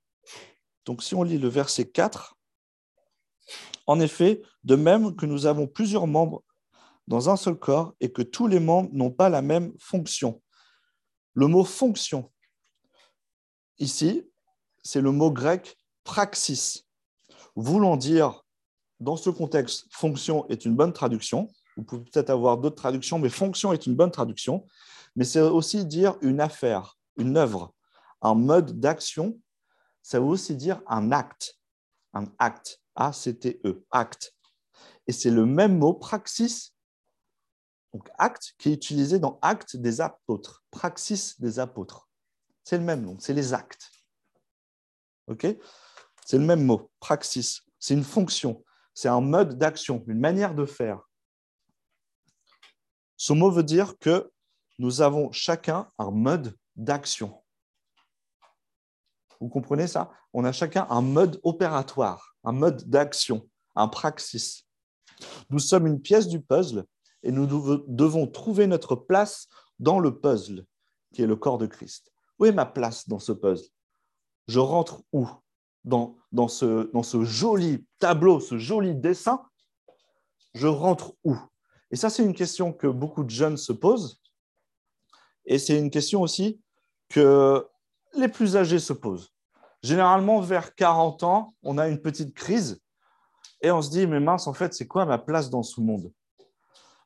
donc 0.85 1.03
si 1.03 1.15
on 1.15 1.23
lit 1.23 1.37
le 1.37 1.47
verset 1.47 1.89
4, 1.89 2.37
en 3.87 3.99
effet, 3.99 4.41
de 4.63 4.75
même 4.75 5.15
que 5.15 5.25
nous 5.25 5.45
avons 5.45 5.67
plusieurs 5.67 6.07
membres 6.07 6.43
dans 7.07 7.29
un 7.29 7.35
seul 7.35 7.55
corps 7.55 7.93
et 7.99 8.11
que 8.11 8.21
tous 8.21 8.47
les 8.47 8.59
membres 8.59 8.89
n'ont 8.93 9.11
pas 9.11 9.29
la 9.29 9.41
même 9.41 9.73
fonction. 9.79 10.41
Le 11.33 11.47
mot 11.47 11.63
fonction, 11.63 12.31
ici, 13.79 14.29
c'est 14.83 15.01
le 15.01 15.11
mot 15.11 15.31
grec 15.31 15.77
praxis 16.03 16.85
voulant 17.55 17.97
dire, 17.97 18.43
dans 18.99 19.17
ce 19.17 19.29
contexte, 19.29 19.85
fonction 19.91 20.47
est 20.49 20.65
une 20.65 20.75
bonne 20.75 20.93
traduction. 20.93 21.49
Vous 21.77 21.83
pouvez 21.83 22.03
peut-être 22.03 22.29
avoir 22.29 22.57
d'autres 22.57 22.75
traductions, 22.75 23.19
mais 23.19 23.29
fonction 23.29 23.73
est 23.73 23.85
une 23.85 23.95
bonne 23.95 24.11
traduction. 24.11 24.65
Mais 25.15 25.25
c'est 25.25 25.41
aussi 25.41 25.85
dire 25.85 26.15
une 26.21 26.39
affaire, 26.39 26.97
une 27.17 27.37
œuvre, 27.37 27.73
un 28.21 28.35
mode 28.35 28.79
d'action. 28.79 29.39
Ça 30.03 30.19
veut 30.19 30.25
aussi 30.25 30.55
dire 30.55 30.81
un 30.85 31.11
acte, 31.11 31.57
un 32.13 32.25
acte, 32.37 32.81
A-C-T-E, 32.95 33.85
acte. 33.89 34.35
Et 35.07 35.11
c'est 35.11 35.31
le 35.31 35.45
même 35.45 35.79
mot, 35.79 35.93
praxis, 35.93 36.73
donc 37.93 38.09
acte, 38.17 38.53
qui 38.57 38.69
est 38.69 38.73
utilisé 38.73 39.19
dans 39.19 39.39
acte 39.41 39.75
des 39.75 40.01
apôtres, 40.01 40.63
praxis 40.71 41.39
des 41.39 41.59
apôtres. 41.59 42.09
C'est 42.63 42.77
le 42.77 42.83
même 42.83 43.01
nom, 43.01 43.17
c'est 43.19 43.33
les 43.33 43.53
actes. 43.53 43.91
OK? 45.27 45.45
C'est 46.25 46.37
le 46.37 46.45
même 46.45 46.63
mot, 46.63 46.91
praxis. 46.99 47.61
C'est 47.79 47.93
une 47.93 48.03
fonction, 48.03 48.63
c'est 48.93 49.09
un 49.09 49.21
mode 49.21 49.57
d'action, 49.57 50.03
une 50.07 50.19
manière 50.19 50.55
de 50.55 50.65
faire. 50.65 51.01
Ce 53.17 53.33
mot 53.33 53.51
veut 53.51 53.63
dire 53.63 53.97
que 53.99 54.31
nous 54.79 55.01
avons 55.01 55.31
chacun 55.31 55.91
un 55.97 56.11
mode 56.11 56.57
d'action. 56.75 57.42
Vous 59.43 59.49
comprenez 59.49 59.87
ça? 59.87 60.09
On 60.31 60.45
a 60.45 60.53
chacun 60.53 60.87
un 60.89 61.01
mode 61.01 61.37
opératoire, 61.43 62.37
un 62.45 62.53
mode 62.53 62.89
d'action, 62.89 63.49
un 63.75 63.89
praxis. 63.89 64.65
Nous 65.49 65.59
sommes 65.59 65.85
une 65.85 66.01
pièce 66.01 66.29
du 66.29 66.39
puzzle 66.39 66.85
et 67.23 67.31
nous 67.33 67.45
devons 67.45 68.25
trouver 68.25 68.67
notre 68.67 68.95
place 68.95 69.49
dans 69.79 69.99
le 69.99 70.17
puzzle, 70.17 70.65
qui 71.13 71.23
est 71.23 71.27
le 71.27 71.35
corps 71.35 71.57
de 71.57 71.65
Christ. 71.65 72.09
Où 72.39 72.45
est 72.45 72.53
ma 72.53 72.65
place 72.65 73.09
dans 73.09 73.19
ce 73.19 73.33
puzzle? 73.33 73.67
Je 74.47 74.59
rentre 74.59 75.03
où? 75.11 75.27
Dans, 75.83 76.15
dans, 76.31 76.47
ce, 76.47 76.89
dans 76.93 77.03
ce 77.03 77.25
joli 77.25 77.85
tableau, 77.99 78.39
ce 78.39 78.57
joli 78.57 78.95
dessin, 78.95 79.43
je 80.53 80.67
rentre 80.67 81.15
où? 81.25 81.35
Et 81.91 81.97
ça, 81.97 82.09
c'est 82.09 82.23
une 82.23 82.33
question 82.33 82.71
que 82.71 82.87
beaucoup 82.87 83.25
de 83.25 83.29
jeunes 83.29 83.57
se 83.57 83.73
posent. 83.73 84.21
Et 85.45 85.59
c'est 85.59 85.77
une 85.77 85.89
question 85.89 86.21
aussi 86.21 86.61
que 87.09 87.67
les 88.15 88.29
plus 88.29 88.55
âgés 88.55 88.79
se 88.79 88.93
posent. 88.93 89.32
Généralement, 89.83 90.39
vers 90.39 90.73
40 90.75 91.23
ans, 91.23 91.53
on 91.61 91.77
a 91.77 91.87
une 91.89 92.01
petite 92.01 92.33
crise 92.33 92.81
et 93.61 93.69
on 93.69 93.81
se 93.81 93.89
dit, 93.89 94.07
mais 94.07 94.19
mince, 94.19 94.47
en 94.47 94.53
fait, 94.53 94.73
c'est 94.73 94.87
quoi 94.87 95.05
ma 95.05 95.17
place 95.17 95.49
dans 95.49 95.63
ce 95.63 95.81
monde? 95.81 96.11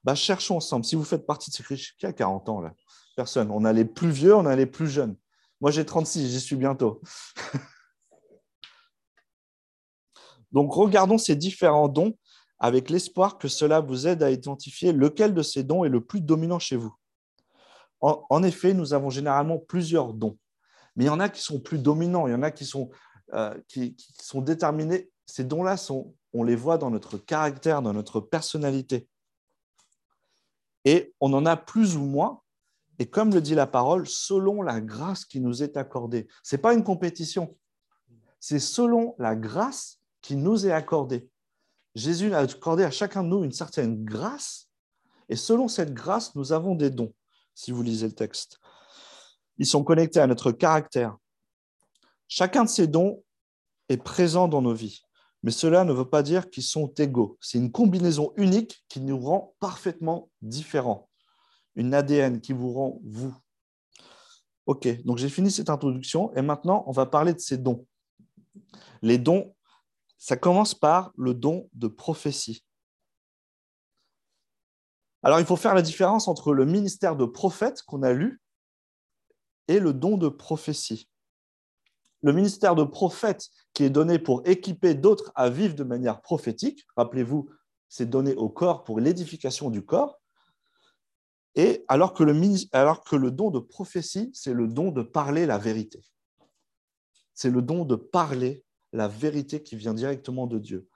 Bah, 0.04 0.16
Cherchons 0.16 0.58
ensemble. 0.58 0.86
Si 0.86 0.96
vous 0.96 1.04
faites 1.04 1.26
partie 1.26 1.50
de 1.50 1.56
ces 1.56 1.64
crises, 1.64 1.92
qui 1.98 2.06
a 2.06 2.14
40 2.14 2.50
ans 2.50 2.62
là? 2.62 2.74
Personne. 3.16 3.50
On 3.52 3.66
a 3.66 3.74
les 3.74 3.84
plus 3.84 4.12
vieux, 4.12 4.36
on 4.36 4.46
a 4.46 4.56
les 4.56 4.68
plus 4.68 4.88
jeunes. 4.88 5.16
Moi, 5.60 5.72
j'ai 5.72 5.86
36, 5.86 6.30
j'y 6.30 6.40
suis 6.40 6.56
bientôt. 6.56 7.02
Donc, 10.52 10.72
regardons 10.72 11.18
ces 11.18 11.36
différents 11.36 11.88
dons 11.88 12.14
avec 12.60 12.90
l'espoir 12.90 13.38
que 13.38 13.48
cela 13.48 13.82
vous 13.82 14.08
aide 14.08 14.24
à 14.24 14.32
identifier 14.32 14.92
lequel 14.92 15.34
de 15.34 15.42
ces 15.42 15.64
dons 15.64 15.84
est 15.84 15.90
le 15.90 16.02
plus 16.02 16.22
dominant 16.22 16.60
chez 16.60 16.76
vous. 16.76 16.94
En, 18.00 18.44
effet, 18.44 18.74
nous 18.74 18.94
avons 18.94 19.10
généralement 19.10 19.58
plusieurs 19.58 20.14
dons, 20.14 20.38
mais 20.98 21.06
il 21.06 21.08
y 21.08 21.12
en 21.12 21.20
a 21.20 21.30
qui 21.30 21.42
sont 21.42 21.60
plus 21.60 21.78
dominants, 21.78 22.28
il 22.28 22.32
y 22.32 22.36
en 22.36 22.42
a 22.42 22.52
qui 22.52 22.66
sont, 22.66 22.90
euh, 23.34 23.54
déterminés. 24.36 25.10
Ces 25.28 25.44
dons-là, 25.44 25.76
on 26.34 26.44
les 26.44 26.56
voit 26.56 26.78
dans 26.78 26.90
notre 26.90 27.18
caractère, 27.18 27.82
dans 27.82 27.94
notre 27.94 28.20
personnalité. 28.20 29.08
Et 30.86 31.14
on 31.20 31.32
en 31.34 31.46
a 31.46 31.56
plus 31.56 31.98
ou 31.98 32.04
moins, 32.04 32.42
et 32.98 33.08
comme 33.08 33.32
le 33.32 33.42
dit 33.42 33.54
la 33.54 33.68
parole, 33.68 34.08
selon 34.08 34.64
la 34.64 34.82
grâce 34.82 35.24
qui 35.24 35.40
nous 35.40 35.62
est 35.62 35.78
accordée. 35.78 36.28
Ce 36.44 36.56
n'est 36.56 36.62
pas 36.62 36.74
une 36.74 36.84
compétition, 36.84 37.56
c'est 38.40 38.60
selon 38.60 39.14
la 39.20 39.36
grâce 39.36 40.00
qui 40.22 40.36
nous 40.36 40.66
est 40.66 40.72
accordé. 40.72 41.30
Jésus 41.94 42.34
a 42.34 42.40
accordé 42.40 42.84
à 42.84 42.92
chacun 42.92 43.24
de 43.24 43.30
nous 43.30 43.44
une 43.44 43.52
certaine 43.52 44.04
grâce, 44.04 44.70
et 45.30 45.36
selon 45.36 45.68
cette 45.68 45.94
grâce, 45.94 46.34
nous 46.34 46.54
avons 46.54 46.74
des 46.74 46.90
dons, 46.90 47.14
si 47.54 47.72
vous 47.72 47.84
lisez 47.84 48.08
le 48.08 48.16
texte. 48.16 48.60
Ils 49.58 49.66
sont 49.66 49.84
connectés 49.84 50.20
à 50.20 50.28
notre 50.28 50.52
caractère. 50.52 51.18
Chacun 52.28 52.64
de 52.64 52.70
ces 52.70 52.88
dons 52.88 53.24
est 53.90 53.98
présent 53.98 54.48
dans 54.48 54.62
nos 54.62 54.74
vies, 54.74 55.02
mais 55.44 55.52
cela 55.52 55.84
ne 55.84 55.94
veut 55.94 56.10
pas 56.10 56.24
dire 56.24 56.50
qu'ils 56.50 56.64
sont 56.64 56.88
égaux. 56.98 57.38
C'est 57.42 57.58
une 57.58 57.72
combinaison 57.72 58.34
unique 58.36 58.84
qui 58.90 59.00
nous 59.00 59.20
rend 59.20 59.56
parfaitement 59.60 60.30
différents, 60.42 61.10
une 61.76 61.94
ADN 61.94 62.42
qui 62.42 62.54
vous 62.54 62.74
rend 62.74 63.00
vous. 63.04 63.36
Ok, 64.66 64.88
donc 65.04 65.18
j'ai 65.18 65.30
fini 65.30 65.50
cette 65.50 65.70
introduction 65.70 66.34
et 66.36 66.42
maintenant 66.42 66.84
on 66.88 66.92
va 66.92 67.06
parler 67.06 67.34
de 67.34 67.40
ces 67.40 67.58
dons. 67.58 67.86
Les 69.02 69.18
dons 69.18 69.54
ça 70.18 70.36
commence 70.36 70.74
par 70.74 71.12
le 71.16 71.34
don 71.34 71.70
de 71.74 71.88
prophétie. 71.88 72.66
Alors, 75.24 75.40
il 75.40 75.46
faut 75.46 75.56
faire 75.56 75.76
la 75.76 75.82
différence 75.82 76.28
entre 76.28 76.54
le 76.54 76.66
ministère 76.66 77.16
de 77.16 77.26
prophète 77.26 77.84
qu'on 77.84 78.04
a 78.04 78.14
lu 78.14 78.42
et 79.68 79.80
le 79.80 79.94
don 79.94 80.18
de 80.18 80.30
prophétie. 80.30 81.10
Le 82.24 82.34
ministère 82.34 82.76
de 82.76 82.84
prophète 82.84 83.48
qui 83.74 83.84
est 83.84 83.90
donné 83.90 84.20
pour 84.20 84.42
équiper 84.46 84.96
d'autres 84.96 85.32
à 85.36 85.50
vivre 85.50 85.76
de 85.76 85.84
manière 85.84 86.22
prophétique, 86.22 86.86
rappelez-vous, 86.96 87.50
c'est 87.90 88.10
donné 88.10 88.36
au 88.36 88.50
corps 88.50 88.84
pour 88.84 89.00
l'édification 89.00 89.70
du 89.70 89.86
corps, 89.86 90.20
et 91.56 91.86
alors 91.88 92.14
que, 92.14 92.24
le, 92.24 92.36
alors 92.72 93.04
que 93.04 93.16
le 93.16 93.32
don 93.32 93.50
de 93.50 93.60
prophétie, 93.60 94.30
c'est 94.34 94.54
le 94.54 94.68
don 94.68 94.92
de 94.92 95.02
parler 95.02 95.46
la 95.46 95.58
vérité. 95.58 96.04
C'est 97.34 97.50
le 97.50 97.62
don 97.62 97.84
de 97.84 97.96
parler 97.96 98.64
la 98.94 99.08
vérité 99.08 99.64
qui 99.64 99.76
vient 99.76 99.94
directement 99.94 100.48
de 100.48 100.60
Dieu. 100.60 100.88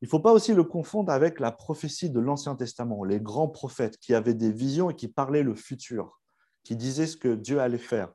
Il 0.00 0.04
ne 0.04 0.08
faut 0.08 0.20
pas 0.20 0.32
aussi 0.32 0.54
le 0.54 0.64
confondre 0.64 1.12
avec 1.12 1.40
la 1.40 1.50
prophétie 1.50 2.10
de 2.10 2.20
l'Ancien 2.20 2.54
Testament, 2.54 3.02
les 3.04 3.20
grands 3.20 3.48
prophètes 3.48 3.98
qui 3.98 4.14
avaient 4.14 4.34
des 4.34 4.52
visions 4.52 4.90
et 4.90 4.94
qui 4.94 5.08
parlaient 5.08 5.42
le 5.42 5.54
futur, 5.54 6.20
qui 6.68 6.76
disaient 6.76 7.06
ce 7.06 7.16
que 7.16 7.34
Dieu 7.34 7.60
allait 7.62 7.78
faire. 7.78 8.12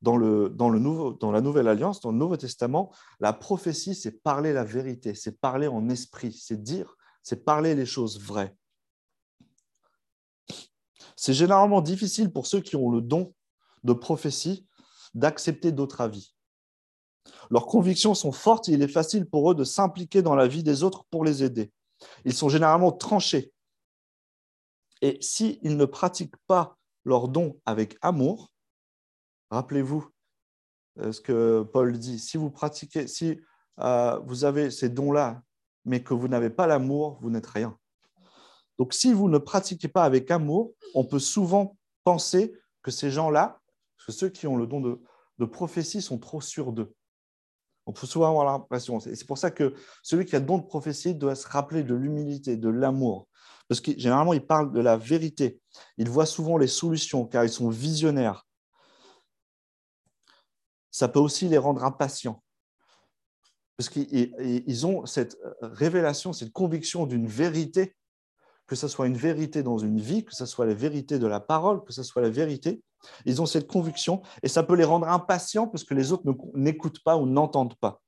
Dans, 0.00 0.16
le, 0.16 0.48
dans, 0.48 0.70
le 0.70 0.78
nouveau, 0.78 1.12
dans 1.12 1.32
la 1.32 1.40
Nouvelle 1.40 1.66
Alliance, 1.66 2.00
dans 2.00 2.12
le 2.12 2.18
Nouveau 2.18 2.36
Testament, 2.36 2.94
la 3.18 3.32
prophétie, 3.32 3.96
c'est 3.96 4.22
parler 4.22 4.52
la 4.52 4.62
vérité, 4.62 5.16
c'est 5.16 5.40
parler 5.40 5.66
en 5.66 5.88
esprit, 5.88 6.32
c'est 6.32 6.62
dire, 6.62 6.96
c'est 7.24 7.44
parler 7.44 7.74
les 7.74 7.86
choses 7.86 8.20
vraies. 8.20 8.56
C'est 11.16 11.34
généralement 11.34 11.80
difficile 11.80 12.32
pour 12.32 12.46
ceux 12.46 12.60
qui 12.60 12.76
ont 12.76 12.92
le 12.92 13.00
don 13.00 13.34
de 13.82 13.92
prophétie 13.92 14.68
d'accepter 15.12 15.72
d'autres 15.72 16.00
avis. 16.00 16.32
Leurs 17.50 17.66
convictions 17.66 18.14
sont 18.14 18.30
fortes 18.30 18.68
et 18.68 18.72
il 18.74 18.82
est 18.82 18.88
facile 18.88 19.28
pour 19.28 19.50
eux 19.50 19.56
de 19.56 19.64
s'impliquer 19.64 20.22
dans 20.22 20.36
la 20.36 20.46
vie 20.46 20.62
des 20.62 20.84
autres 20.84 21.06
pour 21.10 21.24
les 21.24 21.42
aider. 21.42 21.72
Ils 22.24 22.34
sont 22.34 22.48
généralement 22.48 22.92
tranchés. 22.92 23.52
Et 25.02 25.18
s'ils 25.20 25.76
ne 25.76 25.84
pratiquent 25.86 26.38
pas 26.46 26.76
leurs 27.04 27.28
dons 27.28 27.58
avec 27.66 27.96
amour, 28.02 28.50
rappelez-vous 29.50 30.08
euh, 30.98 31.12
ce 31.12 31.20
que 31.20 31.62
Paul 31.62 31.98
dit, 31.98 32.18
si 32.18 32.36
vous 32.36 32.50
pratiquez, 32.50 33.06
si 33.06 33.40
euh, 33.80 34.18
vous 34.24 34.44
avez 34.44 34.70
ces 34.70 34.88
dons-là, 34.88 35.42
mais 35.84 36.02
que 36.02 36.14
vous 36.14 36.28
n'avez 36.28 36.50
pas 36.50 36.66
l'amour, 36.66 37.18
vous 37.20 37.30
n'êtes 37.30 37.46
rien. 37.46 37.76
Donc 38.78 38.94
si 38.94 39.12
vous 39.12 39.28
ne 39.28 39.38
pratiquez 39.38 39.88
pas 39.88 40.04
avec 40.04 40.30
amour, 40.30 40.72
on 40.94 41.04
peut 41.04 41.18
souvent 41.18 41.76
penser 42.04 42.54
que 42.82 42.90
ces 42.90 43.10
gens-là, 43.10 43.60
que 44.06 44.12
ceux 44.12 44.28
qui 44.28 44.46
ont 44.46 44.56
le 44.56 44.66
don 44.66 44.80
de, 44.80 45.00
de 45.38 45.44
prophétie 45.44 46.02
sont 46.02 46.18
trop 46.18 46.40
sûrs 46.40 46.72
d'eux. 46.72 46.94
On 47.86 47.92
peut 47.92 48.06
souvent 48.06 48.28
avoir 48.28 48.44
l'impression. 48.44 49.00
C'est 49.00 49.26
pour 49.26 49.38
ça 49.38 49.50
que 49.50 49.74
celui 50.02 50.24
qui 50.24 50.36
a 50.36 50.38
le 50.38 50.46
don 50.46 50.58
de 50.58 50.66
prophétie 50.66 51.14
doit 51.14 51.34
se 51.34 51.48
rappeler 51.48 51.82
de 51.82 51.94
l'humilité, 51.94 52.56
de 52.56 52.68
l'amour. 52.68 53.26
Parce 53.70 53.80
que 53.80 53.96
généralement, 53.96 54.32
il 54.32 54.44
parle 54.44 54.72
de 54.72 54.80
la 54.80 54.96
vérité. 54.96 55.60
Il 55.96 56.10
voit 56.10 56.26
souvent 56.26 56.58
les 56.58 56.66
solutions 56.66 57.24
car 57.24 57.44
ils 57.44 57.50
sont 57.50 57.70
visionnaires. 57.70 58.44
ça 60.90 61.06
peut 61.06 61.20
aussi 61.20 61.46
les 61.46 61.56
rendre 61.56 61.84
impatients. 61.84 62.42
Parce 63.76 63.88
qu'ils 63.88 64.86
ont 64.86 65.06
cette 65.06 65.38
révélation, 65.62 66.32
cette 66.32 66.52
conviction 66.52 67.06
d'une 67.06 67.28
vérité, 67.28 67.94
que 68.66 68.74
ce 68.74 68.88
soit 68.88 69.06
une 69.06 69.16
vérité 69.16 69.62
dans 69.62 69.78
une 69.78 70.00
vie, 70.00 70.24
que 70.24 70.34
ce 70.34 70.46
soit 70.46 70.66
la 70.66 70.74
vérité 70.74 71.20
de 71.20 71.28
la 71.28 71.38
parole, 71.38 71.84
que 71.84 71.92
ce 71.92 72.02
soit 72.02 72.22
la 72.22 72.28
vérité. 72.28 72.82
Ils 73.24 73.40
ont 73.40 73.46
cette 73.46 73.68
conviction 73.68 74.20
et 74.42 74.48
ça 74.48 74.64
peut 74.64 74.74
les 74.74 74.82
rendre 74.82 75.06
impatients 75.06 75.68
parce 75.68 75.84
que 75.84 75.94
les 75.94 76.10
autres 76.10 76.24
n'écoutent 76.54 77.04
pas 77.04 77.16
ou 77.16 77.24
n'entendent 77.24 77.76
pas. 77.76 78.02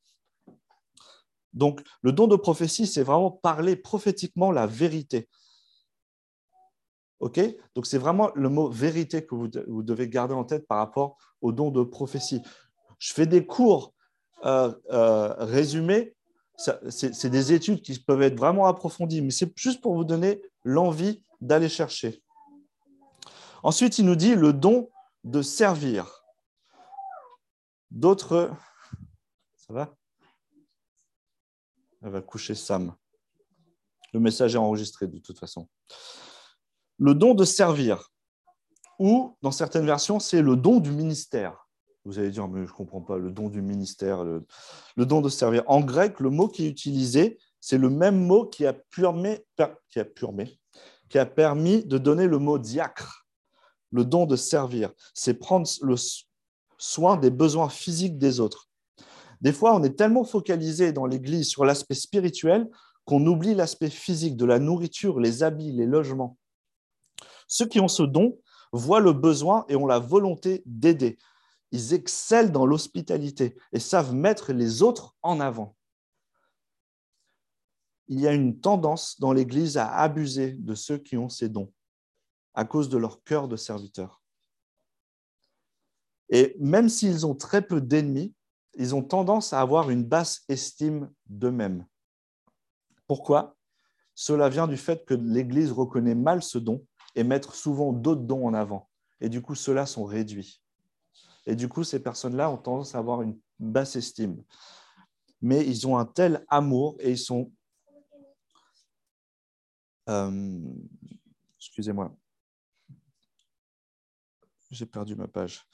Donc, 1.52 1.82
le 2.00 2.10
don 2.10 2.26
de 2.26 2.34
prophétie, 2.34 2.88
c'est 2.88 3.04
vraiment 3.04 3.30
parler 3.30 3.76
prophétiquement 3.76 4.50
la 4.50 4.66
vérité. 4.66 5.28
Donc, 7.74 7.86
c'est 7.86 7.98
vraiment 7.98 8.30
le 8.34 8.48
mot 8.48 8.68
vérité 8.68 9.24
que 9.24 9.34
vous, 9.34 9.48
devez 9.48 10.08
garder 10.08 10.34
en 10.34 10.44
tête 10.44 10.66
par 10.66 10.78
rapport 10.78 11.18
au 11.40 11.52
don 11.52 11.70
de 11.70 11.82
prophétie. 11.82 12.42
Je 12.98 13.12
fais 13.12 13.26
des 13.26 13.46
cours 13.46 13.94
euh, 14.44 14.72
euh, 14.90 15.34
résumés. 15.38 16.16
C'est 16.56 17.30
des 17.30 17.52
études 17.52 17.82
qui 17.82 17.98
peuvent 17.98 18.22
être 18.22 18.38
vraiment 18.38 18.66
approfondies, 18.66 19.22
mais 19.22 19.30
c'est 19.30 19.56
juste 19.56 19.80
pour 19.80 19.94
vous 19.94 20.04
donner 20.04 20.42
l'envie 20.64 21.22
d'aller 21.40 21.68
chercher. 21.68 22.22
Ensuite, 23.62 23.98
il 23.98 24.04
nous 24.04 24.16
dit 24.16 24.34
le 24.34 24.52
don 24.52 24.90
de 25.24 25.42
servir. 25.42 26.24
D'autres. 27.90 28.50
Ça 29.56 29.72
va? 29.72 29.94
Elle 32.02 32.10
va 32.10 32.20
coucher 32.20 32.54
Sam. 32.54 32.94
Le 34.12 34.20
message 34.20 34.54
est 34.54 34.58
enregistré 34.58 35.06
de 35.06 35.18
toute 35.18 35.38
façon. 35.38 35.68
Le 37.02 37.16
don 37.16 37.34
de 37.34 37.44
servir, 37.44 38.12
ou 39.00 39.36
dans 39.42 39.50
certaines 39.50 39.84
versions, 39.84 40.20
c'est 40.20 40.40
le 40.40 40.54
don 40.54 40.78
du 40.78 40.92
ministère. 40.92 41.68
Vous 42.04 42.20
allez 42.20 42.30
dire, 42.30 42.46
mais 42.46 42.64
je 42.64 42.70
ne 42.70 42.76
comprends 42.76 43.00
pas, 43.00 43.18
le 43.18 43.32
don 43.32 43.48
du 43.48 43.60
ministère, 43.60 44.22
le, 44.22 44.46
don 44.96 45.20
de 45.20 45.28
servir. 45.28 45.64
En 45.66 45.80
grec, 45.80 46.20
le 46.20 46.30
mot 46.30 46.46
qui 46.46 46.64
est 46.64 46.68
utilisé, 46.68 47.40
c'est 47.58 47.76
le 47.76 47.90
même 47.90 48.24
mot 48.24 48.46
qui 48.46 48.66
a, 48.66 48.72
qui, 48.94 49.04
a 49.04 50.04
qui 51.08 51.18
a 51.18 51.26
permis 51.26 51.84
de 51.84 51.98
donner 51.98 52.28
le 52.28 52.38
mot 52.38 52.60
diacre, 52.60 53.26
le 53.90 54.04
don 54.04 54.24
de 54.24 54.36
servir. 54.36 54.92
C'est 55.12 55.34
prendre 55.34 55.68
le 55.82 55.96
soin 56.78 57.16
des 57.16 57.30
besoins 57.30 57.68
physiques 57.68 58.16
des 58.16 58.38
autres. 58.38 58.68
Des 59.40 59.52
fois, 59.52 59.74
on 59.74 59.82
est 59.82 59.98
tellement 59.98 60.22
focalisé 60.22 60.92
dans 60.92 61.06
l'Église 61.06 61.48
sur 61.48 61.64
l'aspect 61.64 61.96
spirituel 61.96 62.70
qu'on 63.04 63.26
oublie 63.26 63.56
l'aspect 63.56 63.90
physique 63.90 64.36
de 64.36 64.44
la 64.44 64.60
nourriture, 64.60 65.18
les 65.18 65.42
habits, 65.42 65.72
les 65.72 65.86
logements. 65.86 66.38
Ceux 67.52 67.66
qui 67.66 67.80
ont 67.80 67.88
ce 67.88 68.02
don 68.02 68.40
voient 68.72 68.98
le 68.98 69.12
besoin 69.12 69.66
et 69.68 69.76
ont 69.76 69.86
la 69.86 69.98
volonté 69.98 70.62
d'aider. 70.64 71.18
Ils 71.70 71.92
excellent 71.92 72.48
dans 72.48 72.64
l'hospitalité 72.64 73.58
et 73.72 73.78
savent 73.78 74.14
mettre 74.14 74.54
les 74.54 74.80
autres 74.80 75.14
en 75.20 75.38
avant. 75.38 75.76
Il 78.08 78.20
y 78.20 78.26
a 78.26 78.32
une 78.32 78.58
tendance 78.58 79.20
dans 79.20 79.34
l'Église 79.34 79.76
à 79.76 79.92
abuser 79.96 80.52
de 80.52 80.74
ceux 80.74 80.96
qui 80.96 81.18
ont 81.18 81.28
ces 81.28 81.50
dons 81.50 81.70
à 82.54 82.64
cause 82.64 82.88
de 82.88 82.96
leur 82.96 83.22
cœur 83.22 83.48
de 83.48 83.56
serviteur. 83.56 84.22
Et 86.30 86.56
même 86.58 86.88
s'ils 86.88 87.26
ont 87.26 87.34
très 87.34 87.60
peu 87.60 87.82
d'ennemis, 87.82 88.34
ils 88.76 88.94
ont 88.94 89.02
tendance 89.02 89.52
à 89.52 89.60
avoir 89.60 89.90
une 89.90 90.04
basse 90.04 90.42
estime 90.48 91.12
d'eux-mêmes. 91.26 91.86
Pourquoi? 93.06 93.58
Cela 94.14 94.48
vient 94.48 94.68
du 94.68 94.78
fait 94.78 95.04
que 95.04 95.12
l'Église 95.12 95.70
reconnaît 95.70 96.14
mal 96.14 96.42
ce 96.42 96.56
don 96.56 96.86
et 97.14 97.24
mettre 97.24 97.54
souvent 97.54 97.92
d'autres 97.92 98.22
dons 98.22 98.46
en 98.46 98.54
avant. 98.54 98.88
Et 99.20 99.28
du 99.28 99.40
coup, 99.42 99.54
ceux-là 99.54 99.86
sont 99.86 100.04
réduits. 100.04 100.60
Et 101.46 101.56
du 101.56 101.68
coup, 101.68 101.84
ces 101.84 102.02
personnes-là 102.02 102.50
ont 102.50 102.56
tendance 102.56 102.94
à 102.94 102.98
avoir 102.98 103.22
une 103.22 103.38
basse 103.58 103.96
estime. 103.96 104.42
Mais 105.40 105.66
ils 105.66 105.86
ont 105.86 105.96
un 105.98 106.04
tel 106.04 106.44
amour 106.48 106.96
et 107.00 107.10
ils 107.10 107.18
sont... 107.18 107.52
Euh, 110.08 110.60
excusez-moi. 111.58 112.14
J'ai 114.70 114.86
perdu 114.86 115.14
ma 115.16 115.28
page. 115.28 115.68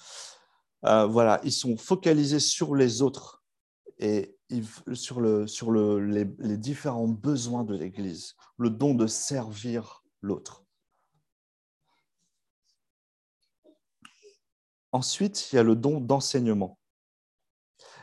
Euh, 0.85 1.07
voilà, 1.07 1.41
ils 1.45 1.53
sont 1.53 1.77
focalisés 1.77 2.41
sur 2.41 2.75
les 2.75 3.03
autres 3.03 3.43
et 3.99 4.37
sur, 4.93 5.21
le, 5.21 5.47
sur 5.47 5.71
le, 5.71 5.99
les 5.99 6.57
différents 6.57 7.09
besoins 7.09 7.65
de 7.65 7.75
l'Église, 7.75 8.37
le 8.57 8.71
don 8.71 8.95
de 8.95 9.07
servir 9.07 10.05
l'autre. 10.21 10.65
Ensuite, 14.99 15.53
il 15.53 15.55
y 15.55 15.59
a 15.61 15.63
le 15.63 15.77
don 15.77 16.01
d'enseignement. 16.01 16.77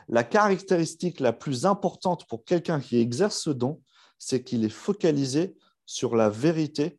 La 0.08 0.24
caractéristique 0.24 1.20
la 1.20 1.34
plus 1.34 1.66
importante 1.66 2.26
pour 2.26 2.42
quelqu'un 2.42 2.80
qui 2.80 2.96
exerce 2.96 3.38
ce 3.38 3.50
don, 3.50 3.82
c'est 4.18 4.42
qu'il 4.42 4.64
est 4.64 4.70
focalisé 4.70 5.58
sur 5.84 6.16
la 6.16 6.30
vérité. 6.30 6.98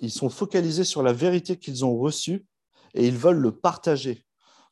Ils 0.00 0.12
sont 0.12 0.30
focalisés 0.30 0.84
sur 0.84 1.02
la 1.02 1.12
vérité 1.12 1.58
qu'ils 1.58 1.84
ont 1.84 1.98
reçue 1.98 2.46
et 2.94 3.08
ils 3.08 3.18
veulent 3.18 3.40
le 3.40 3.58
partager. 3.58 4.24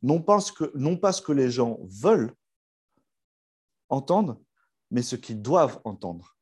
Non 0.03 0.23
pas 0.23 0.39
ce 0.39 0.53
que, 0.53 0.71
non 0.77 0.97
pas 0.97 1.13
ce 1.13 1.23
que 1.23 1.33
les 1.33 1.51
gens 1.51 1.81
veulent 1.83 2.37
entendre, 3.89 4.41
mais 4.93 5.03
ce 5.03 5.17
qu'ils 5.17 5.43
doivent 5.43 5.81
entendre. 5.83 6.37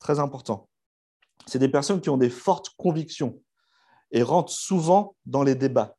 Très 0.00 0.18
important. 0.18 0.68
C'est 1.46 1.60
des 1.60 1.68
personnes 1.68 2.00
qui 2.00 2.10
ont 2.10 2.16
des 2.16 2.30
fortes 2.30 2.70
convictions 2.70 3.40
et 4.10 4.22
rentrent 4.22 4.52
souvent 4.52 5.16
dans 5.26 5.42
les 5.42 5.54
débats. 5.54 5.96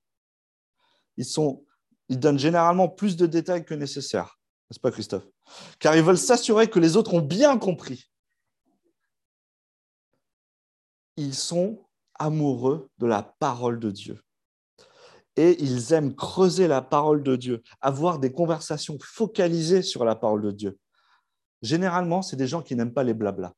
Ils, 1.17 1.25
sont, 1.25 1.65
ils 2.09 2.19
donnent 2.19 2.39
généralement 2.39 2.89
plus 2.89 3.17
de 3.17 3.25
détails 3.25 3.65
que 3.65 3.73
nécessaire, 3.73 4.39
n'est-ce 4.69 4.79
pas 4.79 4.91
Christophe? 4.91 5.27
Car 5.79 5.95
ils 5.95 6.03
veulent 6.03 6.17
s'assurer 6.17 6.69
que 6.69 6.79
les 6.79 6.97
autres 6.97 7.13
ont 7.13 7.21
bien 7.21 7.57
compris. 7.57 8.09
Ils 11.15 11.35
sont 11.35 11.85
amoureux 12.19 12.89
de 12.97 13.07
la 13.07 13.23
parole 13.23 13.79
de 13.79 13.91
Dieu. 13.91 14.21
Et 15.35 15.61
ils 15.61 15.93
aiment 15.93 16.15
creuser 16.15 16.67
la 16.67 16.81
parole 16.81 17.21
de 17.23 17.35
Dieu, 17.35 17.63
avoir 17.79 18.19
des 18.19 18.31
conversations 18.31 18.97
focalisées 19.01 19.83
sur 19.83 20.03
la 20.03 20.15
parole 20.15 20.41
de 20.41 20.51
Dieu. 20.51 20.79
Généralement, 21.61 22.21
c'est 22.21 22.35
des 22.35 22.47
gens 22.47 22.61
qui 22.61 22.75
n'aiment 22.75 22.93
pas 22.93 23.03
les 23.03 23.13
blablas. 23.13 23.53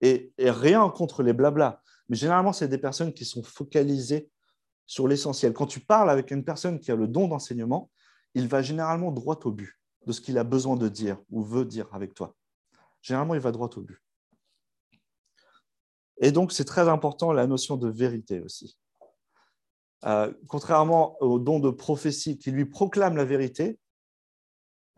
Et, 0.00 0.32
et, 0.38 0.50
rien 0.50 0.88
contre 0.90 1.24
les 1.24 1.32
blablas. 1.32 1.82
Mais 2.08 2.16
généralement, 2.16 2.52
c'est 2.52 2.68
des 2.68 2.78
personnes 2.78 3.12
qui 3.12 3.24
sont 3.24 3.42
focalisées 3.42 4.30
sur 4.86 5.06
l'essentiel. 5.06 5.52
Quand 5.52 5.66
tu 5.66 5.80
parles 5.80 6.10
avec 6.10 6.30
une 6.30 6.44
personne 6.44 6.80
qui 6.80 6.90
a 6.90 6.96
le 6.96 7.06
don 7.06 7.28
d'enseignement, 7.28 7.90
il 8.34 8.48
va 8.48 8.62
généralement 8.62 9.12
droit 9.12 9.38
au 9.44 9.52
but 9.52 9.78
de 10.06 10.12
ce 10.12 10.20
qu'il 10.20 10.38
a 10.38 10.44
besoin 10.44 10.76
de 10.76 10.88
dire 10.88 11.18
ou 11.30 11.42
veut 11.42 11.64
dire 11.64 11.88
avec 11.92 12.14
toi. 12.14 12.34
Généralement, 13.02 13.34
il 13.34 13.40
va 13.40 13.52
droit 13.52 13.70
au 13.76 13.82
but. 13.82 14.02
Et 16.20 16.32
donc, 16.32 16.52
c'est 16.52 16.64
très 16.64 16.88
important 16.88 17.32
la 17.32 17.46
notion 17.46 17.76
de 17.76 17.88
vérité 17.88 18.40
aussi. 18.40 18.78
Euh, 20.04 20.32
contrairement 20.46 21.20
au 21.20 21.38
don 21.38 21.58
de 21.58 21.70
prophétie 21.70 22.38
qui 22.38 22.50
lui 22.50 22.64
proclame 22.64 23.16
la 23.16 23.24
vérité, 23.24 23.78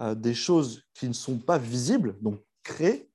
euh, 0.01 0.15
des 0.15 0.35
choses 0.35 0.85
qui 0.95 1.09
ne 1.09 1.15
sont 1.15 1.39
pas 1.39 1.59
visibles, 1.59 2.19
donc 2.21 2.41
créées, 2.63 3.10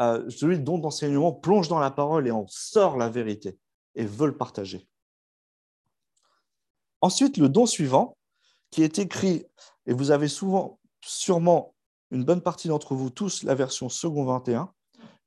euh, 0.00 0.28
celui 0.30 0.60
dont 0.60 0.78
d'enseignement 0.78 1.32
plonge 1.32 1.68
dans 1.68 1.80
la 1.80 1.90
parole 1.90 2.28
et 2.28 2.30
en 2.30 2.46
sort 2.48 2.96
la 2.96 3.08
vérité 3.08 3.58
et 3.94 4.04
veut 4.04 4.26
le 4.26 4.36
partager. 4.36 4.88
Ensuite, 7.00 7.36
le 7.36 7.48
don 7.48 7.66
suivant, 7.66 8.16
qui 8.70 8.82
est 8.82 8.98
écrit, 8.98 9.44
et 9.86 9.92
vous 9.92 10.10
avez 10.10 10.28
souvent, 10.28 10.78
sûrement, 11.04 11.74
une 12.10 12.24
bonne 12.24 12.40
partie 12.40 12.68
d'entre 12.68 12.94
vous 12.94 13.10
tous, 13.10 13.42
la 13.42 13.54
version 13.54 13.88
second 13.88 14.24
21. 14.24 14.72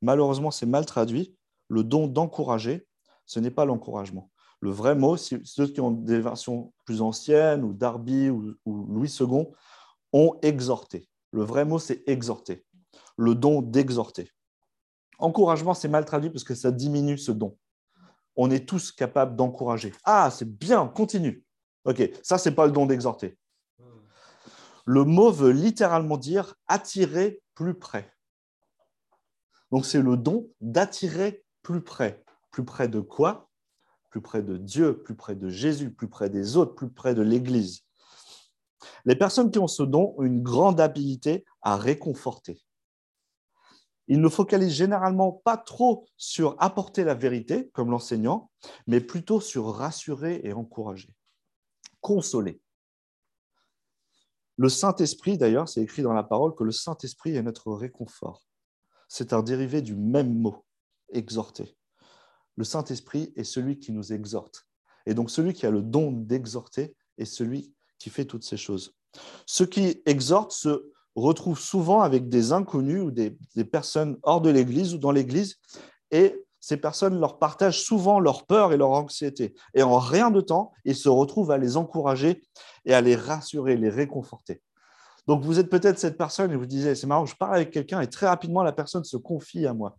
Malheureusement, 0.02 0.52
c'est 0.52 0.66
mal 0.66 0.86
traduit. 0.86 1.36
Le 1.68 1.84
don 1.84 2.08
d'encourager, 2.08 2.88
ce 3.26 3.40
n'est 3.40 3.52
pas 3.52 3.66
l'encouragement. 3.66 4.30
Le 4.60 4.70
vrai 4.70 4.96
mot, 4.96 5.18
ceux 5.18 5.68
qui 5.68 5.82
ont 5.82 5.92
des 5.92 6.20
versions 6.20 6.74
plus 6.86 7.02
anciennes, 7.02 7.64
ou 7.64 7.74
Darby 7.74 8.30
ou, 8.30 8.54
ou 8.66 8.86
Louis 8.86 9.14
II, 9.20 9.48
ont 10.14 10.38
exhorté. 10.42 11.08
Le 11.32 11.44
vrai 11.44 11.66
mot, 11.66 11.80
c'est 11.80 12.04
exhorter. 12.08 12.66
Le 13.18 13.36
don 13.36 13.62
d'exhorter. 13.62 14.30
Encouragement, 15.22 15.76
c'est 15.76 15.88
mal 15.88 16.04
traduit 16.04 16.32
parce 16.32 16.44
que 16.44 16.56
ça 16.56 16.72
diminue 16.72 17.18
ce 17.18 17.32
don. 17.32 17.56
On 18.36 18.50
est 18.50 18.68
tous 18.68 18.92
capables 18.92 19.36
d'encourager. 19.36 19.94
Ah, 20.04 20.32
c'est 20.32 20.50
bien, 20.50 20.88
continue. 20.88 21.46
Ok, 21.86 22.10
ça, 22.24 22.40
c'est 22.40 22.56
pas 22.56 22.66
le 22.66 22.72
don 22.72 22.88
d'exhorter. 22.88 23.38
Le 24.86 25.04
mot 25.04 25.32
veut 25.32 25.52
littéralement 25.52 26.18
dire 26.18 26.56
attirer 26.68 27.42
plus 27.54 27.76
près. 27.76 28.12
Donc, 29.72 29.86
c'est 29.86 30.02
le 30.02 30.18
don 30.18 30.50
d'attirer 30.60 31.46
plus 31.62 31.82
près. 31.82 32.24
Plus 32.50 32.66
près 32.66 32.88
de 32.88 33.00
quoi? 33.00 33.50
Plus 34.10 34.22
près 34.22 34.42
de 34.42 34.58
Dieu, 34.58 35.04
plus 35.04 35.16
près 35.16 35.36
de 35.36 35.50
Jésus, 35.50 35.94
plus 35.94 36.10
près 36.10 36.30
des 36.30 36.58
autres, 36.58 36.74
plus 36.74 36.90
près 36.90 37.14
de 37.14 37.22
l'Église. 37.22 37.82
Les 39.06 39.16
personnes 39.16 39.52
qui 39.52 39.60
ont 39.60 39.68
ce 39.68 39.84
don 39.84 40.16
ont 40.18 40.24
une 40.24 40.42
grande 40.42 40.82
habilité 40.82 41.46
à 41.62 41.78
réconforter 41.78 42.60
Il 44.12 44.20
ne 44.20 44.28
focalise 44.28 44.74
généralement 44.74 45.32
pas 45.32 45.56
trop 45.56 46.06
sur 46.18 46.58
apporter 46.60 47.06
la 47.06 47.14
vérité, 47.14 47.70
comme 47.70 47.92
l'enseignant, 47.92 48.52
mais 48.86 49.00
plutôt 49.00 49.40
sur 49.40 49.74
rassurer 49.74 50.42
et 50.44 50.52
encourager, 50.52 51.16
consoler. 52.02 52.62
Le 54.58 54.68
Saint-Esprit, 54.68 55.38
d'ailleurs, 55.38 55.70
c'est 55.70 55.82
écrit 55.82 56.02
dans 56.02 56.12
la 56.12 56.24
parole 56.24 56.56
que 56.56 56.66
le 56.66 56.74
Saint-Esprit 56.74 57.38
est 57.38 57.42
notre 57.42 57.72
réconfort. 57.72 58.44
C'est 59.08 59.32
un 59.32 59.42
dérivé 59.42 59.82
du 59.82 59.96
même 59.96 60.38
mot, 60.38 60.66
exhorter. 61.14 61.78
Le 62.58 62.66
Saint-Esprit 62.66 63.32
est 63.38 63.46
celui 63.46 63.80
qui 63.80 63.94
nous 63.94 64.12
exhorte. 64.12 64.68
Et 65.06 65.14
donc 65.14 65.32
celui 65.32 65.54
qui 65.54 65.66
a 65.66 65.72
le 65.72 65.82
don 65.82 66.12
d'exhorter 66.12 66.98
est 67.18 67.24
celui 67.24 67.74
qui 67.98 68.10
fait 68.10 68.26
toutes 68.26 68.44
ces 68.44 68.58
choses. 68.58 68.94
Ceux 69.46 69.68
qui 69.68 70.02
exhortent 70.06 70.52
se 70.52 70.92
retrouvent 71.16 71.60
souvent 71.60 72.02
avec 72.02 72.30
des 72.30 72.52
inconnus 72.54 73.02
ou 73.02 73.12
des, 73.12 73.38
personnes 73.66 74.18
hors 74.24 74.42
de 74.42 74.50
l'Église 74.50 74.94
ou 74.94 74.98
dans 74.98 75.12
l'Église, 75.12 75.58
et 76.12 76.46
ces 76.60 76.78
personnes 76.78 77.20
leur 77.20 77.40
partagent 77.40 77.82
souvent 77.82 78.20
leur 78.20 78.46
peur 78.46 78.72
et 78.72 78.78
leur 78.78 78.92
anxiété. 78.92 79.56
Et 79.74 79.82
en 79.82 79.98
rien 79.98 80.30
de 80.30 80.42
temps, 80.42 80.72
ils 80.86 80.96
se 80.96 81.10
retrouvent 81.10 81.52
à 81.52 81.58
les 81.58 81.76
encourager 81.76 82.44
et 82.86 82.94
à 82.94 83.02
les 83.02 83.16
rassurer, 83.16 83.78
les 83.78 83.90
réconforter. 83.90 84.62
Donc 85.28 85.44
vous 85.44 85.60
êtes 85.60 85.70
peut-être 85.70 86.00
cette 86.00 86.18
personne 86.18 86.52
et 86.52 86.56
vous 86.56 86.66
disiez, 86.66 86.96
c'est 86.96 87.08
marrant, 87.08 87.26
je 87.26 87.36
parle 87.36 87.56
avec 87.56 87.72
quelqu'un 87.72 88.02
et 88.02 88.08
très 88.08 88.28
rapidement 88.28 88.64
la 88.64 88.72
personne 88.72 89.04
se 89.04 89.18
confie 89.18 89.66
à 89.66 89.74
moi 89.74 89.98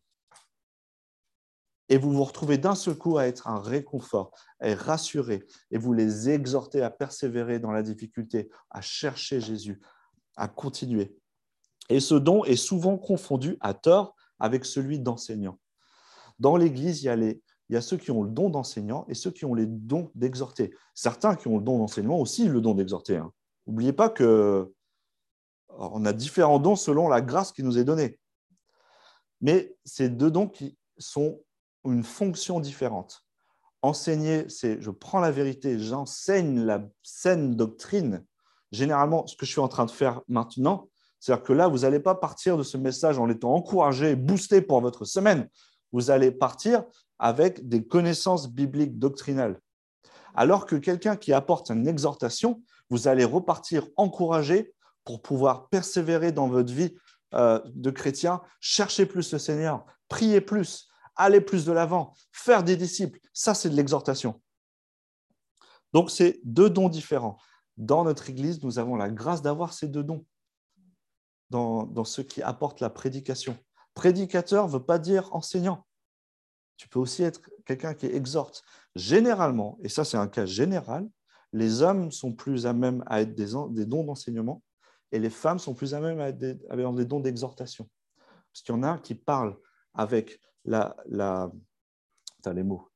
et 1.92 1.98
vous 1.98 2.10
vous 2.10 2.24
retrouvez 2.24 2.56
d'un 2.56 2.74
seul 2.74 2.96
coup 2.96 3.18
à 3.18 3.26
être 3.26 3.48
un 3.48 3.60
réconfort, 3.60 4.30
à 4.60 4.68
être 4.70 4.80
rassuré, 4.80 5.46
et 5.70 5.76
vous 5.76 5.92
les 5.92 6.30
exhortez 6.30 6.80
à 6.80 6.88
persévérer 6.88 7.58
dans 7.58 7.70
la 7.70 7.82
difficulté, 7.82 8.48
à 8.70 8.80
chercher 8.80 9.42
Jésus, 9.42 9.78
à 10.36 10.48
continuer. 10.48 11.16
Et 11.88 12.00
ce 12.00 12.14
don 12.14 12.44
est 12.44 12.56
souvent 12.56 12.96
confondu 12.96 13.56
à 13.60 13.74
tort 13.74 14.14
avec 14.38 14.64
celui 14.64 14.98
d'enseignant. 14.98 15.58
Dans 16.38 16.56
l'Église, 16.56 17.02
il 17.02 17.40
y 17.68 17.76
a 17.76 17.80
ceux 17.80 17.96
qui 17.96 18.10
ont 18.10 18.22
le 18.22 18.30
don 18.30 18.50
d'enseignant 18.50 19.04
et 19.08 19.14
ceux 19.14 19.30
qui 19.30 19.44
ont 19.44 19.54
les 19.54 19.66
dons 19.66 20.10
d'exhorter. 20.14 20.74
Certains 20.94 21.36
qui 21.36 21.48
ont 21.48 21.58
le 21.58 21.64
don 21.64 21.78
d'enseignement 21.78 22.18
aussi 22.18 22.48
le 22.48 22.60
don 22.60 22.74
d'exhorter. 22.74 23.22
N'oubliez 23.66 23.90
hein. 23.90 23.94
pas 23.94 24.08
que 24.08 24.72
on 25.68 26.04
a 26.04 26.12
différents 26.12 26.58
dons 26.58 26.76
selon 26.76 27.08
la 27.08 27.20
grâce 27.20 27.52
qui 27.52 27.62
nous 27.62 27.78
est 27.78 27.84
donnée. 27.84 28.18
Mais 29.40 29.76
ces 29.84 30.08
deux 30.08 30.30
dons 30.30 30.48
qui 30.48 30.76
sont 30.98 31.40
une 31.84 32.04
fonction 32.04 32.60
différente. 32.60 33.24
Enseigner, 33.82 34.48
c'est 34.48 34.80
je 34.80 34.90
prends 34.90 35.20
la 35.20 35.32
vérité, 35.32 35.78
j'enseigne 35.78 36.64
la 36.64 36.88
saine 37.02 37.56
doctrine. 37.56 38.24
Généralement, 38.72 39.26
ce 39.26 39.36
que 39.36 39.46
je 39.46 39.52
suis 39.52 39.60
en 39.60 39.68
train 39.68 39.84
de 39.84 39.90
faire 39.90 40.22
maintenant, 40.28 40.88
c'est-à-dire 41.20 41.44
que 41.44 41.52
là, 41.52 41.68
vous 41.68 41.80
n'allez 41.80 42.00
pas 42.00 42.16
partir 42.16 42.56
de 42.56 42.64
ce 42.64 42.76
message 42.76 43.18
en 43.18 43.28
étant 43.28 43.54
encouragé, 43.54 44.16
boosté 44.16 44.60
pour 44.60 44.80
votre 44.80 45.04
semaine. 45.04 45.48
Vous 45.92 46.10
allez 46.10 46.32
partir 46.32 46.82
avec 47.18 47.68
des 47.68 47.86
connaissances 47.86 48.50
bibliques 48.50 48.98
doctrinales. 48.98 49.60
Alors 50.34 50.66
que 50.66 50.74
quelqu'un 50.74 51.14
qui 51.14 51.32
apporte 51.32 51.70
une 51.70 51.86
exhortation, 51.86 52.62
vous 52.90 53.06
allez 53.06 53.24
repartir 53.24 53.86
encouragé 53.96 54.74
pour 55.04 55.22
pouvoir 55.22 55.68
persévérer 55.68 56.32
dans 56.32 56.48
votre 56.48 56.72
vie 56.72 56.96
euh, 57.34 57.60
de 57.66 57.90
chrétien, 57.90 58.40
chercher 58.60 59.06
plus 59.06 59.32
le 59.32 59.38
Seigneur, 59.38 59.86
prier 60.08 60.40
plus, 60.40 60.88
aller 61.14 61.40
plus 61.40 61.64
de 61.64 61.72
l'avant, 61.72 62.14
faire 62.32 62.64
des 62.64 62.76
disciples. 62.76 63.20
Ça, 63.32 63.54
c'est 63.54 63.70
de 63.70 63.76
l'exhortation. 63.76 64.40
Donc, 65.92 66.10
c'est 66.10 66.40
deux 66.42 66.70
dons 66.70 66.88
différents. 66.88 67.38
Dans 67.76 68.04
notre 68.04 68.28
Église, 68.28 68.62
nous 68.62 68.78
avons 68.78 68.96
la 68.96 69.10
grâce 69.10 69.42
d'avoir 69.42 69.72
ces 69.72 69.88
deux 69.88 70.04
dons 70.04 70.24
dans, 71.50 72.04
ceux 72.04 72.22
qui 72.22 72.42
apportent 72.42 72.80
la 72.80 72.90
prédication. 72.90 73.56
Prédicateur 73.94 74.66
ne 74.66 74.72
veut 74.72 74.84
pas 74.84 74.98
dire 74.98 75.34
enseignant. 75.34 75.86
Tu 76.76 76.88
peux 76.88 76.98
aussi 76.98 77.22
être 77.22 77.40
quelqu'un 77.66 77.94
qui 77.94 78.06
exhorte. 78.06 78.62
Généralement, 78.96 79.78
et 79.82 79.88
ça 79.88 80.04
c'est 80.04 80.16
un 80.16 80.28
cas 80.28 80.46
général, 80.46 81.08
les 81.52 81.82
hommes 81.82 82.10
sont 82.10 82.32
plus 82.32 82.66
à 82.66 82.72
même 82.72 83.04
à 83.06 83.20
être 83.20 83.34
des, 83.34 83.84
dons 83.86 84.04
d'enseignement 84.04 84.62
et 85.12 85.18
les 85.18 85.30
femmes 85.30 85.58
sont 85.58 85.74
plus 85.74 85.94
à 85.94 86.00
même 86.00 86.20
à 86.20 86.30
être 86.30 86.38
des, 86.38 87.04
dons 87.04 87.20
d'exhortation. 87.20 87.88
Parce 88.50 88.62
qu'il 88.62 88.74
y 88.74 88.78
en 88.78 88.82
a 88.82 88.98
qui 88.98 89.14
parlent 89.14 89.58
avec 89.94 90.40
la, 90.64 90.96
la 91.06 91.52
les 92.46 92.64
mots, 92.64 92.90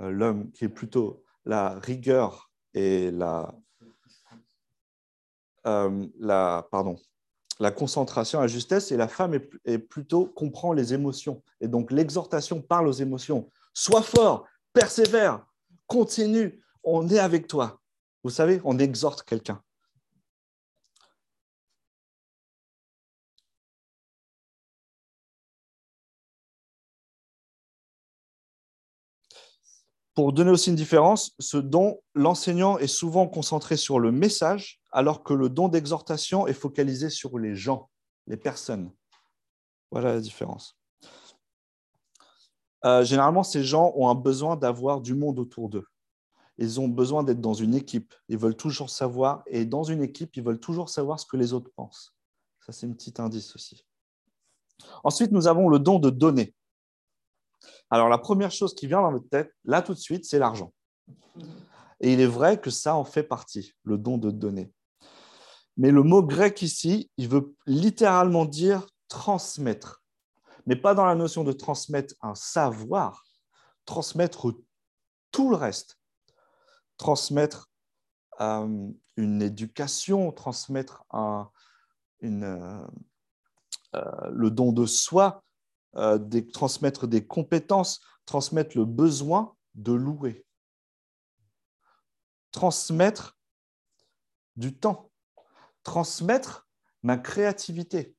euh, 0.00 0.10
l'homme 0.10 0.50
qui 0.52 0.64
est 0.64 0.70
plutôt 0.70 1.22
la 1.44 1.78
rigueur 1.80 2.50
et 2.72 3.10
la, 3.10 3.52
euh, 5.66 6.06
la, 6.18 6.66
pardon, 6.70 6.96
la 7.60 7.70
concentration, 7.70 8.40
la 8.40 8.46
justesse, 8.46 8.90
et 8.90 8.96
la 8.96 9.08
femme 9.08 9.38
est, 9.64 9.78
plutôt 9.78 10.26
comprend 10.26 10.72
les 10.72 10.94
émotions. 10.94 11.42
Et 11.60 11.68
donc 11.68 11.92
l'exhortation 11.92 12.62
parle 12.62 12.88
aux 12.88 12.92
émotions. 12.92 13.50
Sois 13.74 14.02
fort, 14.02 14.46
persévère, 14.72 15.44
continue, 15.86 16.62
on 16.82 17.08
est 17.08 17.18
avec 17.18 17.46
toi. 17.46 17.80
Vous 18.24 18.30
savez, 18.30 18.60
on 18.64 18.78
exhorte 18.78 19.22
quelqu'un. 19.22 19.62
Pour 30.14 30.32
donner 30.32 30.50
aussi 30.50 30.70
une 30.70 30.76
différence, 30.76 31.34
ce 31.38 31.56
don, 31.56 32.00
l'enseignant 32.14 32.78
est 32.78 32.86
souvent 32.86 33.26
concentré 33.28 33.76
sur 33.76 33.98
le 33.98 34.12
message, 34.12 34.79
alors 34.92 35.22
que 35.22 35.34
le 35.34 35.48
don 35.48 35.68
d'exhortation 35.68 36.46
est 36.46 36.52
focalisé 36.52 37.10
sur 37.10 37.38
les 37.38 37.54
gens, 37.54 37.90
les 38.26 38.36
personnes. 38.36 38.92
Voilà 39.90 40.14
la 40.14 40.20
différence. 40.20 40.76
Euh, 42.84 43.04
généralement, 43.04 43.42
ces 43.42 43.62
gens 43.62 43.92
ont 43.94 44.08
un 44.08 44.14
besoin 44.14 44.56
d'avoir 44.56 45.00
du 45.00 45.14
monde 45.14 45.38
autour 45.38 45.68
d'eux. 45.68 45.86
Ils 46.58 46.80
ont 46.80 46.88
besoin 46.88 47.22
d'être 47.22 47.40
dans 47.40 47.54
une 47.54 47.74
équipe. 47.74 48.14
Ils 48.28 48.38
veulent 48.38 48.56
toujours 48.56 48.90
savoir, 48.90 49.42
et 49.46 49.64
dans 49.64 49.82
une 49.82 50.02
équipe, 50.02 50.36
ils 50.36 50.42
veulent 50.42 50.60
toujours 50.60 50.88
savoir 50.88 51.18
ce 51.18 51.26
que 51.26 51.36
les 51.36 51.52
autres 51.52 51.70
pensent. 51.74 52.14
Ça, 52.64 52.72
c'est 52.72 52.86
un 52.86 52.92
petit 52.92 53.14
indice 53.18 53.54
aussi. 53.54 53.84
Ensuite, 55.04 55.32
nous 55.32 55.46
avons 55.46 55.68
le 55.68 55.78
don 55.78 55.98
de 55.98 56.10
donner. 56.10 56.54
Alors, 57.90 58.08
la 58.08 58.18
première 58.18 58.50
chose 58.50 58.74
qui 58.74 58.86
vient 58.86 59.02
dans 59.02 59.12
notre 59.12 59.28
tête, 59.28 59.52
là 59.64 59.82
tout 59.82 59.94
de 59.94 59.98
suite, 59.98 60.24
c'est 60.24 60.38
l'argent. 60.38 60.72
Et 62.00 62.12
il 62.12 62.20
est 62.20 62.26
vrai 62.26 62.60
que 62.60 62.70
ça 62.70 62.94
en 62.94 63.04
fait 63.04 63.22
partie, 63.22 63.74
le 63.84 63.98
don 63.98 64.16
de 64.16 64.30
donner. 64.30 64.72
Mais 65.80 65.90
le 65.90 66.02
mot 66.02 66.22
grec 66.22 66.60
ici, 66.60 67.10
il 67.16 67.26
veut 67.26 67.56
littéralement 67.64 68.44
dire 68.44 68.86
transmettre. 69.08 70.04
Mais 70.66 70.76
pas 70.76 70.92
dans 70.92 71.06
la 71.06 71.14
notion 71.14 71.42
de 71.42 71.52
transmettre 71.52 72.14
un 72.20 72.34
savoir, 72.34 73.24
transmettre 73.86 74.52
tout 75.30 75.48
le 75.48 75.56
reste. 75.56 75.98
Transmettre 76.98 77.70
euh, 78.42 78.90
une 79.16 79.40
éducation, 79.40 80.32
transmettre 80.32 81.06
euh, 81.14 81.44
euh, 82.24 82.84
le 84.30 84.50
don 84.50 84.72
de 84.72 84.84
soi, 84.84 85.42
transmettre 86.52 87.06
des 87.06 87.26
compétences, 87.26 88.02
transmettre 88.26 88.76
le 88.76 88.84
besoin 88.84 89.56
de 89.74 89.92
louer, 89.92 90.44
transmettre 92.52 93.38
du 94.56 94.76
temps, 94.76 95.09
transmettre 95.82 96.68
ma 97.02 97.16
créativité. 97.16 98.16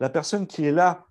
La 0.00 0.08
personne 0.08 0.46
qui 0.46 0.64
est 0.64 0.72
là, 0.72 1.06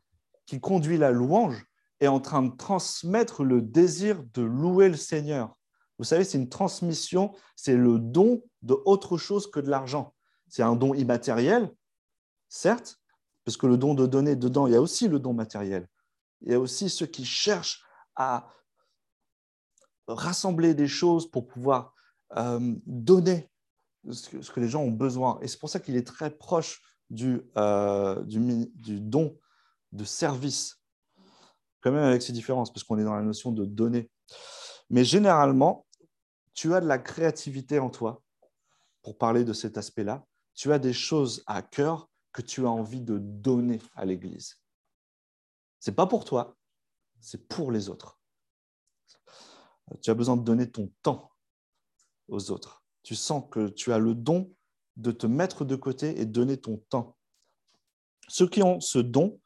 qui 0.46 0.60
conduit 0.60 0.98
la 0.98 1.12
louange, 1.12 1.66
est 2.00 2.08
en 2.08 2.20
train 2.20 2.44
de 2.44 2.56
transmettre 2.56 3.44
le 3.44 3.62
désir 3.62 4.24
de 4.34 4.42
louer 4.42 4.90
le 4.90 4.96
Seigneur. 4.96 5.56
Vous 5.98 6.06
savez, 6.06 6.24
c'est 6.24 6.38
une 6.38 6.50
transmission, 6.50 7.34
c'est 7.56 7.76
le 7.76 7.98
don 7.98 8.44
de 8.62 8.76
autre 8.86 9.18
chose 9.18 9.50
que 9.50 9.60
de 9.60 9.70
l'argent. 9.70 10.13
C'est 10.48 10.63
un 10.63 10.76
don 10.76 10.94
immatériel, 10.94 11.74
certes, 12.50 13.00
parce 13.44 13.58
que 13.58 13.68
le 13.68 13.78
don 13.78 13.94
de 13.94 14.06
donner, 14.06 14.36
dedans, 14.36 14.68
il 14.68 14.74
y 14.74 14.76
a 14.76 14.82
aussi 14.82 15.08
le 15.08 15.20
don 15.20 15.34
matériel. 15.34 15.88
Il 16.42 16.52
y 16.52 16.54
a 16.54 16.60
aussi 16.60 16.90
ceux 16.90 17.08
qui 17.08 17.26
cherchent 17.26 17.84
à 18.16 18.48
rassembler 20.08 20.74
des 20.74 20.88
choses 20.88 21.30
pour 21.30 21.48
pouvoir 21.48 21.94
euh, 22.38 22.76
donner 22.86 23.50
ce 24.12 24.52
que, 24.52 24.60
les 24.60 24.70
gens 24.70 24.82
ont 24.82 24.91
besoin. 24.91 25.39
Et 25.41 25.48
c'est 25.48 25.60
pour 25.60 25.70
ça 25.70 25.80
qu'il 25.80 25.96
est 25.96 26.06
très 26.06 26.30
proche 26.30 26.82
du, 27.10 27.41
euh, 27.58 28.22
du, 28.24 29.00
don 29.00 29.38
de 29.91 30.04
service, 30.04 30.82
quand 31.82 31.91
même 31.91 32.04
avec 32.04 32.22
ses 32.22 32.34
différences, 32.34 32.72
parce 32.72 32.84
qu'on 32.84 32.98
est 32.98 33.04
dans 33.04 33.15
la 33.15 33.24
notion 33.24 33.52
de 33.52 33.65
donner. 33.65 34.10
Mais 34.89 35.04
généralement, 35.04 35.86
tu 36.54 36.74
as 36.74 36.82
de 36.82 36.88
la 36.88 36.98
créativité 36.98 37.80
en 37.80 37.89
toi 37.89 38.22
pour 39.02 39.17
parler 39.17 39.43
de 39.43 39.54
cet 39.54 39.78
aspect-là. 39.78 40.26
Tu 40.54 40.74
as 40.74 40.80
des 40.80 40.93
choses 40.93 41.43
à 41.46 41.62
cœur 41.62 42.10
que 42.34 42.41
tu 42.41 42.65
as 42.65 42.70
envie 42.70 43.02
de 43.02 43.17
donner 43.20 43.80
à 43.96 44.06
l'Église. 44.06 44.60
Ce 45.80 45.89
n'est 45.89 45.96
pas 45.96 46.08
pour 46.08 46.26
toi, 46.26 46.58
c'est 47.20 47.48
pour 47.48 47.72
les 47.72 47.89
autres. 47.89 48.20
Tu 50.02 50.10
as 50.10 50.13
besoin 50.13 50.36
de 50.36 50.43
donner 50.43 50.70
ton 50.70 50.91
temps 51.02 51.32
aux 52.28 52.52
autres. 52.52 52.84
Tu 53.08 53.15
sens 53.15 53.46
que 53.50 53.70
tu 53.70 53.93
as 53.93 54.00
le 54.00 54.13
don 54.13 54.54
de 54.98 55.12
te 55.12 55.28
mettre 55.28 55.63
de 55.63 55.78
côté 55.78 56.20
et 56.20 56.26
donner 56.26 56.58
ton 56.58 56.84
temps. 56.89 57.15
Ceux 58.28 58.50
qui 58.50 58.62
ont 58.62 58.82
ce 58.82 59.00
don 59.00 59.39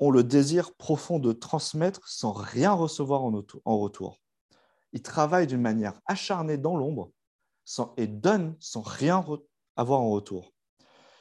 ont 0.00 0.10
le 0.10 0.24
désir 0.24 0.74
profond 0.74 1.20
de 1.20 1.30
transmettre 1.30 2.08
sans 2.08 2.32
rien 2.32 2.72
recevoir 2.72 3.22
en 3.22 3.78
retour. 3.78 4.20
Ils 4.92 5.02
travaillent 5.02 5.46
d'une 5.46 5.60
manière 5.60 6.00
acharnée 6.06 6.58
dans 6.58 6.76
l'ombre 6.76 7.12
et 7.96 8.08
donnent 8.08 8.56
sans 8.58 8.82
rien 8.82 9.24
avoir 9.76 10.00
en 10.00 10.10
retour. 10.10 10.52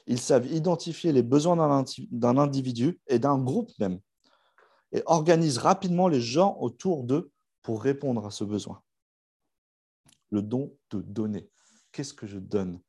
Ils 0.07 0.19
savent 0.19 0.51
identifier 0.51 1.11
les 1.11 1.21
besoins 1.21 1.85
d'un 2.09 2.37
individu 2.39 2.99
et 3.05 3.19
d'un 3.19 3.37
groupe 3.37 3.69
même 3.77 3.99
et 4.91 5.03
organisent 5.05 5.59
rapidement 5.59 6.07
les 6.07 6.21
gens 6.21 6.57
autour 6.59 7.03
d'eux 7.03 7.31
pour 7.61 7.83
répondre 7.83 8.25
à 8.25 8.31
ce 8.31 8.43
besoin. 8.43 8.82
Le 10.33 10.41
don 10.41 10.75
de 10.89 10.99
donner. 10.99 11.47
Qu'est-ce 11.91 12.15
que 12.15 12.25
je 12.25 12.39
donne? 12.39 12.81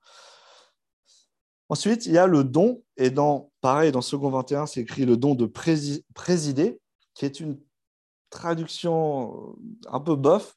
Ensuite, 1.68 2.07
il 2.07 2.12
y 2.12 2.18
a 2.18 2.26
le 2.26 2.42
don, 2.42 2.83
et 2.96 3.11
dans, 3.11 3.52
pareil, 3.61 3.92
dans 3.92 4.00
Second 4.00 4.30
21, 4.30 4.64
c'est 4.64 4.80
écrit 4.80 5.04
le 5.04 5.18
don 5.18 5.35
de 5.35 5.44
présider, 5.44 6.80
qui 7.12 7.26
est 7.26 7.40
une 7.40 7.61
traduction 8.30 9.57
un 9.88 10.00
peu 10.00 10.16
bof, 10.16 10.57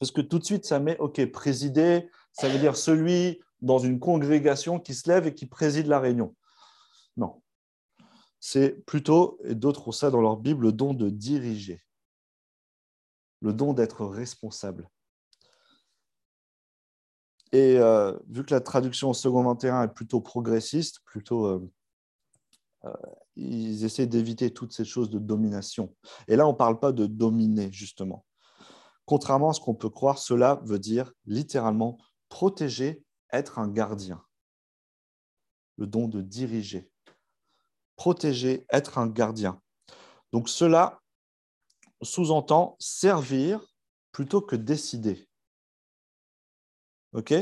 parce 0.00 0.10
que 0.10 0.20
tout 0.20 0.40
de 0.40 0.44
suite, 0.44 0.64
ça 0.64 0.80
met, 0.80 0.98
OK, 0.98 1.24
présider, 1.30 2.10
ça 2.32 2.48
veut 2.48 2.58
dire 2.58 2.76
celui 2.76 3.40
dans 3.60 3.78
une 3.78 4.00
congrégation 4.00 4.80
qui 4.80 4.94
se 4.94 5.08
lève 5.08 5.28
et 5.28 5.34
qui 5.34 5.46
préside 5.46 5.86
la 5.86 6.00
réunion. 6.00 6.34
Non. 7.16 7.40
C'est 8.40 8.84
plutôt, 8.84 9.38
et 9.44 9.54
d'autres 9.54 9.86
ont 9.86 9.92
ça 9.92 10.10
dans 10.10 10.20
leur 10.20 10.38
Bible, 10.38 10.64
le 10.64 10.72
don 10.72 10.92
de 10.92 11.08
diriger, 11.08 11.80
le 13.42 13.52
don 13.52 13.74
d'être 13.74 14.04
responsable. 14.04 14.90
Et 17.54 17.78
euh, 17.78 18.12
vu 18.28 18.44
que 18.44 18.52
la 18.52 18.60
traduction 18.60 19.10
au 19.10 19.14
second 19.14 19.44
21 19.44 19.84
est 19.84 19.94
plutôt 19.94 20.20
progressiste, 20.20 20.98
plutôt, 21.04 21.46
euh, 21.46 21.72
euh, 22.84 22.92
ils 23.36 23.84
essaient 23.84 24.08
d'éviter 24.08 24.52
toutes 24.52 24.72
ces 24.72 24.84
choses 24.84 25.08
de 25.08 25.20
domination. 25.20 25.94
Et 26.26 26.34
là, 26.34 26.48
on 26.48 26.52
ne 26.52 26.56
parle 26.56 26.80
pas 26.80 26.90
de 26.90 27.06
dominer, 27.06 27.70
justement. 27.70 28.26
Contrairement 29.04 29.50
à 29.50 29.52
ce 29.52 29.60
qu'on 29.60 29.76
peut 29.76 29.88
croire, 29.88 30.18
cela 30.18 30.60
veut 30.64 30.80
dire 30.80 31.12
littéralement 31.26 31.98
protéger, 32.28 33.04
être 33.32 33.60
un 33.60 33.68
gardien. 33.68 34.20
Le 35.76 35.86
don 35.86 36.08
de 36.08 36.22
diriger. 36.22 36.90
Protéger, 37.94 38.66
être 38.72 38.98
un 38.98 39.06
gardien. 39.06 39.62
Donc 40.32 40.48
cela 40.48 41.00
sous-entend 42.02 42.74
servir 42.80 43.64
plutôt 44.10 44.40
que 44.40 44.56
décider. 44.56 45.28
OK 47.14 47.32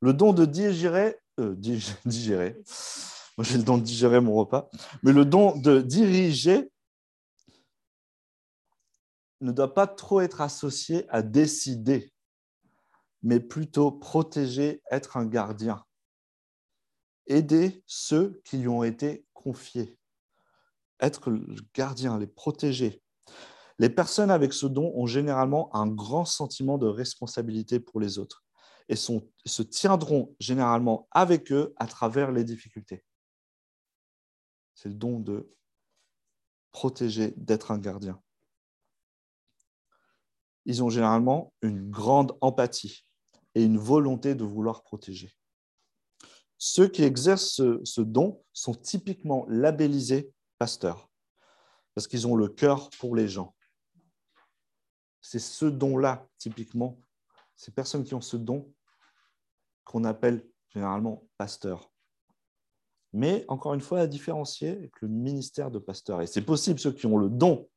Le 0.00 0.12
don 0.12 0.32
de 0.32 0.44
digérer, 0.44 1.16
euh, 1.38 1.54
digérer, 2.04 2.56
moi 3.38 3.44
j'ai 3.44 3.56
le 3.56 3.62
don 3.62 3.78
de 3.78 3.84
digérer 3.84 4.20
mon 4.20 4.34
repas, 4.34 4.68
mais 5.04 5.12
le 5.12 5.24
don 5.24 5.56
de 5.56 5.80
diriger 5.80 6.70
ne 9.40 9.52
doit 9.52 9.74
pas 9.74 9.86
trop 9.86 10.20
être 10.20 10.40
associé 10.40 11.08
à 11.08 11.22
décider, 11.22 12.12
mais 13.22 13.38
plutôt 13.38 13.92
protéger, 13.92 14.82
être 14.90 15.16
un 15.16 15.24
gardien. 15.24 15.84
Aider 17.26 17.84
ceux 17.86 18.42
qui 18.44 18.58
lui 18.58 18.68
ont 18.68 18.82
été 18.82 19.24
confiés. 19.34 19.96
Être 20.98 21.30
le 21.30 21.54
gardien, 21.74 22.18
les 22.18 22.26
protéger. 22.26 23.00
Les 23.78 23.88
personnes 23.88 24.32
avec 24.32 24.52
ce 24.52 24.66
don 24.66 24.92
ont 24.96 25.06
généralement 25.06 25.74
un 25.74 25.86
grand 25.86 26.24
sentiment 26.24 26.76
de 26.76 26.88
responsabilité 26.88 27.78
pour 27.78 28.00
les 28.00 28.18
autres 28.18 28.44
et 28.90 28.96
se 28.96 29.62
tiendront 29.62 30.34
généralement 30.40 31.06
avec 31.12 31.52
eux 31.52 31.72
à 31.76 31.86
travers 31.86 32.32
les 32.32 32.42
difficultés. 32.42 33.04
C'est 34.74 34.88
le 34.88 34.96
don 34.96 35.20
de 35.20 35.48
protéger, 36.72 37.32
d'être 37.36 37.70
un 37.70 37.78
gardien. 37.78 38.20
Ils 40.64 40.82
ont 40.82 40.90
généralement 40.90 41.54
une 41.62 41.88
grande 41.88 42.36
empathie 42.40 43.06
et 43.54 43.62
une 43.62 43.78
volonté 43.78 44.34
de 44.34 44.42
vouloir 44.42 44.82
protéger. 44.82 45.32
Ceux 46.58 46.88
qui 46.88 47.04
exercent 47.04 47.62
ce, 47.84 48.00
don 48.00 48.44
sont 48.52 48.74
typiquement 48.74 49.46
labellisés 49.48 50.32
pasteurs 50.58 51.08
parce 51.94 52.08
qu'ils 52.08 52.26
ont 52.26 52.34
le 52.34 52.48
cœur 52.48 52.90
pour 52.98 53.14
les 53.14 53.28
gens. 53.28 53.54
C'est 55.20 55.38
ce 55.38 55.66
don-là, 55.66 56.26
typiquement, 56.38 57.00
ces 57.54 57.70
personnes 57.70 58.02
qui 58.02 58.14
ont 58.14 58.20
ce 58.20 58.36
don 58.36 58.72
qu'on 59.90 60.04
appelle 60.04 60.46
généralement 60.68 61.26
pasteur. 61.36 61.90
Mais 63.12 63.44
encore 63.48 63.74
une 63.74 63.80
fois, 63.80 63.98
à 63.98 64.06
différencier 64.06 64.88
le 65.00 65.08
ministère 65.08 65.72
de 65.72 65.80
pasteur. 65.80 66.22
Et 66.22 66.28
c'est 66.28 66.42
possible, 66.42 66.78
ceux 66.78 66.92
qui 66.92 67.06
ont 67.06 67.18
le 67.18 67.28
don 67.28 67.68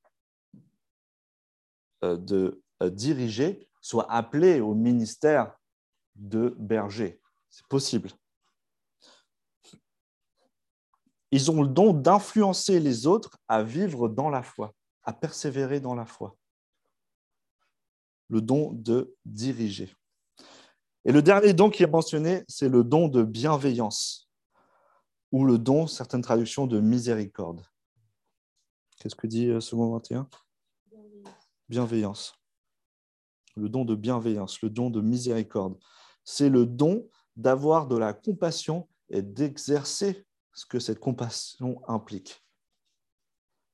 euh, 2.04 2.16
de 2.16 2.62
euh, 2.84 2.92
diriger 2.92 3.68
soient 3.82 4.12
appelés 4.12 4.62
au 4.62 4.76
ministère 4.76 5.58
de 6.14 6.56
berger. 6.60 7.20
C'est 7.50 7.66
possible. 7.66 8.12
Ils 11.32 11.50
ont 11.50 11.64
le 11.64 11.68
don 11.68 11.94
d'influencer 11.94 12.80
les 12.80 13.08
autres 13.08 13.40
à 13.48 13.64
vivre 13.64 14.08
dans 14.08 14.30
la 14.30 14.44
foi, 14.44 14.76
à 15.02 15.14
persévérer 15.14 15.80
dans 15.80 15.96
la 15.96 16.06
foi. 16.06 16.38
Le 18.30 18.40
don 18.40 18.72
de 18.72 19.16
diriger. 19.26 19.92
Et 21.06 21.12
le 21.12 21.22
dernier 21.22 21.54
don 21.54 21.70
qui 21.70 21.84
est 21.84 21.88
mentionné, 21.88 22.44
c'est 22.48 22.70
le 22.70 22.84
don 22.84 23.10
de 23.10 23.24
bienveillance, 23.24 24.30
ou 25.32 25.44
le 25.44 25.58
don, 25.58 25.86
certaines 25.86 26.22
traductions, 26.22 26.66
de 26.66 26.80
miséricorde. 26.80 27.66
Qu'est-ce 29.00 29.16
que 29.16 29.28
dit 29.28 29.52
second 29.60 29.92
21 29.92 30.30
Bienveillance. 31.68 32.34
Le 33.56 33.68
don 33.68 33.84
de 33.84 33.96
bienveillance, 33.96 34.62
le 34.62 34.70
don 34.70 34.90
de 34.90 35.02
miséricorde. 35.02 35.78
C'est 36.24 36.50
le 36.50 36.66
don 36.66 37.10
d'avoir 37.36 37.88
de 37.88 37.98
la 37.98 38.14
compassion 38.14 38.88
et 39.10 39.22
d'exercer 39.22 40.26
ce 40.54 40.66
que 40.66 40.80
cette 40.80 41.00
compassion 41.00 41.82
implique. 41.88 42.44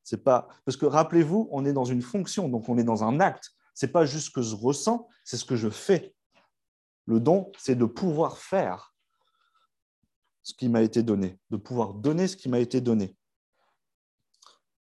C'est 0.04 0.24
pas 0.24 0.48
parce 0.66 0.78
que 0.78 0.88
rappelez-vous, 0.88 1.48
on 1.52 1.66
est 1.66 1.74
dans 1.74 1.86
une 1.86 2.02
fonction, 2.02 2.50
donc 2.50 2.68
on 2.70 2.78
est 2.80 2.84
dans 2.84 3.04
un 3.04 3.20
acte. 3.20 3.52
C'est 3.76 3.92
pas 3.92 4.06
juste 4.06 4.28
ce 4.28 4.32
que 4.32 4.42
je 4.42 4.56
ressens, 4.56 5.08
c'est 5.24 5.38
ce 5.38 5.46
que 5.46 5.56
je 5.56 5.70
fais. 5.70 6.16
Le 7.10 7.20
don, 7.20 7.52
c'est 7.58 7.76
de 7.76 7.86
pouvoir 7.86 8.38
faire 8.38 8.94
ce 10.44 10.54
qui 10.54 10.70
m'a 10.70 10.84
été 10.84 11.02
donné, 11.02 11.40
de 11.50 11.58
pouvoir 11.58 11.96
donner 11.96 12.28
ce 12.28 12.38
qui 12.38 12.50
m'a 12.50 12.60
été 12.60 12.82
donné. 12.82 13.18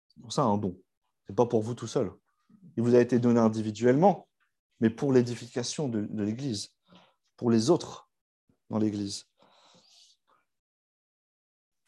C'est 0.06 0.20
pour 0.20 0.32
ça 0.32 0.42
un 0.44 0.56
don. 0.56 0.80
Ce 1.26 1.32
n'est 1.32 1.34
pas 1.34 1.46
pour 1.46 1.62
vous 1.62 1.74
tout 1.74 1.88
seul. 1.88 2.12
Il 2.76 2.84
vous 2.84 2.94
a 2.94 3.00
été 3.00 3.18
donné 3.18 3.40
individuellement, 3.40 4.28
mais 4.78 4.88
pour 4.88 5.12
l'édification 5.12 5.88
de, 5.88 6.22
l'Église, 6.22 6.68
pour 7.36 7.50
les 7.50 7.70
autres 7.70 8.08
dans 8.70 8.78
l'Église. 8.78 9.24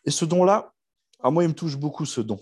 Et 0.05 0.11
ce 0.11 0.25
don-là, 0.25 0.75
à 1.21 1.31
moi, 1.31 1.45
il 1.45 1.49
me 1.49 1.55
touche 1.55 1.77
beaucoup 1.77 2.07
ce 2.07 2.21
don. 2.21 2.41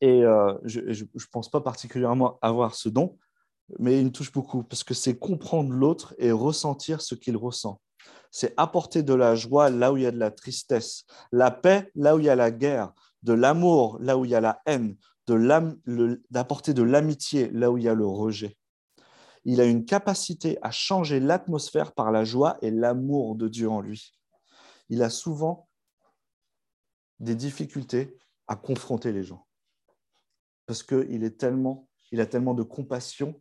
Et 0.00 0.24
euh, 0.24 0.56
je 0.64 0.80
ne 0.80 1.24
pense 1.30 1.50
pas 1.50 1.60
particulièrement 1.60 2.38
avoir 2.40 2.74
ce 2.74 2.88
don, 2.88 3.18
mais 3.78 3.98
il 3.98 4.06
me 4.06 4.12
touche 4.12 4.32
beaucoup 4.32 4.62
parce 4.62 4.84
que 4.84 4.94
c'est 4.94 5.18
comprendre 5.18 5.72
l'autre 5.72 6.14
et 6.18 6.32
ressentir 6.32 7.00
ce 7.00 7.14
qu'il 7.14 7.36
ressent. 7.36 7.80
C'est 8.30 8.52
apporter 8.56 9.02
de 9.02 9.14
la 9.14 9.34
joie 9.34 9.70
là 9.70 9.92
où 9.92 9.96
il 9.96 10.02
y 10.02 10.06
a 10.06 10.10
de 10.10 10.18
la 10.18 10.30
tristesse, 10.30 11.04
la 11.32 11.50
paix 11.50 11.90
là 11.94 12.16
où 12.16 12.18
il 12.18 12.26
y 12.26 12.28
a 12.28 12.36
la 12.36 12.50
guerre, 12.50 12.92
de 13.22 13.32
l'amour 13.32 13.98
là 14.00 14.18
où 14.18 14.24
il 14.24 14.32
y 14.32 14.34
a 14.34 14.40
la 14.40 14.60
haine, 14.66 14.96
d'apporter 16.30 16.74
de 16.74 16.82
l'amitié 16.82 17.50
là 17.50 17.70
où 17.70 17.78
il 17.78 17.84
y 17.84 17.88
a 17.88 17.94
le 17.94 18.06
rejet. 18.06 18.56
Il 19.44 19.60
a 19.60 19.64
une 19.64 19.84
capacité 19.84 20.58
à 20.62 20.70
changer 20.70 21.20
l'atmosphère 21.20 21.92
par 21.92 22.10
la 22.10 22.24
joie 22.24 22.58
et 22.62 22.70
l'amour 22.70 23.36
de 23.36 23.48
Dieu 23.48 23.68
en 23.68 23.80
lui. 23.80 24.12
Il 24.88 25.02
a 25.02 25.10
souvent 25.10 25.68
des 27.20 27.34
difficultés 27.34 28.16
à 28.46 28.56
confronter 28.56 29.12
les 29.12 29.22
gens 29.22 29.46
parce 30.66 30.82
qu'il 30.82 31.24
est 31.24 31.38
tellement, 31.38 31.88
il 32.10 32.20
a 32.20 32.26
tellement 32.26 32.54
de 32.54 32.62
compassion 32.62 33.40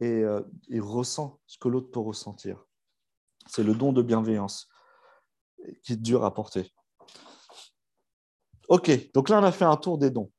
et 0.00 0.22
euh, 0.22 0.42
ressent 0.80 1.40
ce 1.46 1.58
que 1.58 1.68
l'autre 1.68 1.90
peut 1.90 2.00
ressentir. 2.00 2.64
C'est 3.46 3.62
le 3.62 3.74
don 3.74 3.92
de 3.92 4.02
bienveillance 4.02 4.68
qui 5.82 5.94
est 5.94 5.96
dur 5.96 6.24
à 6.24 6.32
porter. 6.32 6.70
Ok, 8.68 9.12
donc 9.14 9.28
là 9.28 9.40
on 9.40 9.44
a 9.44 9.52
fait 9.52 9.64
un 9.64 9.76
tour 9.76 9.98
des 9.98 10.10
dons. 10.10 10.30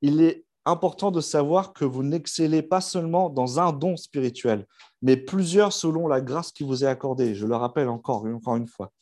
Il 0.00 0.22
est 0.22 0.46
important 0.64 1.10
de 1.10 1.20
savoir 1.20 1.72
que 1.72 1.84
vous 1.84 2.02
n'excellez 2.02 2.62
pas 2.62 2.80
seulement 2.80 3.28
dans 3.28 3.60
un 3.60 3.72
don 3.72 3.96
spirituel, 3.96 4.66
mais 5.02 5.16
plusieurs 5.16 5.72
selon 5.72 6.06
la 6.06 6.20
grâce 6.20 6.52
qui 6.52 6.64
vous 6.64 6.84
est 6.84 6.88
accordée. 6.88 7.34
Je 7.34 7.46
le 7.46 7.56
rappelle 7.56 7.88
encore, 7.88 8.24
encore 8.24 8.56
une 8.56 8.68
fois. 8.68 8.92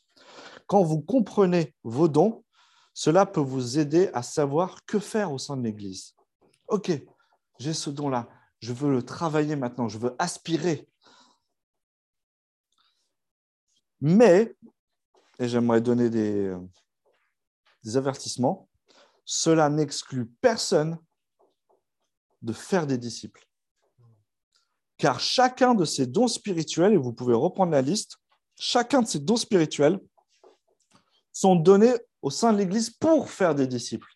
Quand 0.66 0.82
vous 0.82 1.00
comprenez 1.00 1.74
vos 1.84 2.08
dons, 2.08 2.42
cela 2.94 3.26
peut 3.26 3.40
vous 3.40 3.78
aider 3.78 4.10
à 4.12 4.22
savoir 4.22 4.84
que 4.86 4.98
faire 4.98 5.32
au 5.32 5.38
sein 5.38 5.56
de 5.56 5.62
l'Église. 5.62 6.14
Ok, 6.68 6.90
j'ai 7.58 7.74
ce 7.74 7.90
don-là 7.90 8.28
je 8.62 8.72
veux 8.72 8.92
le 8.92 9.02
travailler 9.02 9.56
maintenant, 9.56 9.88
je 9.88 9.98
veux 9.98 10.14
aspirer. 10.20 10.88
Mais, 14.00 14.56
et 15.40 15.48
j'aimerais 15.48 15.80
donner 15.80 16.08
des, 16.08 16.54
avertissements, 17.96 18.68
cela 19.24 19.68
n'exclut 19.68 20.26
personne 20.26 20.96
de 22.40 22.52
faire 22.52 22.86
des 22.86 22.98
disciples. 22.98 23.44
Car 24.96 25.18
chacun 25.18 25.74
de 25.74 25.84
ces 25.84 26.06
dons 26.06 26.28
spirituels, 26.28 26.92
et 26.92 26.96
vous 26.96 27.12
pouvez 27.12 27.34
reprendre 27.34 27.72
la 27.72 27.82
liste, 27.82 28.18
chacun 28.54 29.02
de 29.02 29.08
ces 29.08 29.18
dons 29.18 29.36
spirituels 29.36 30.00
sont 31.32 31.56
donnés 31.56 31.94
au 32.20 32.30
sein 32.30 32.52
de 32.52 32.58
l'Église 32.58 32.90
pour 32.90 33.28
faire 33.28 33.56
des 33.56 33.66
disciples. 33.66 34.12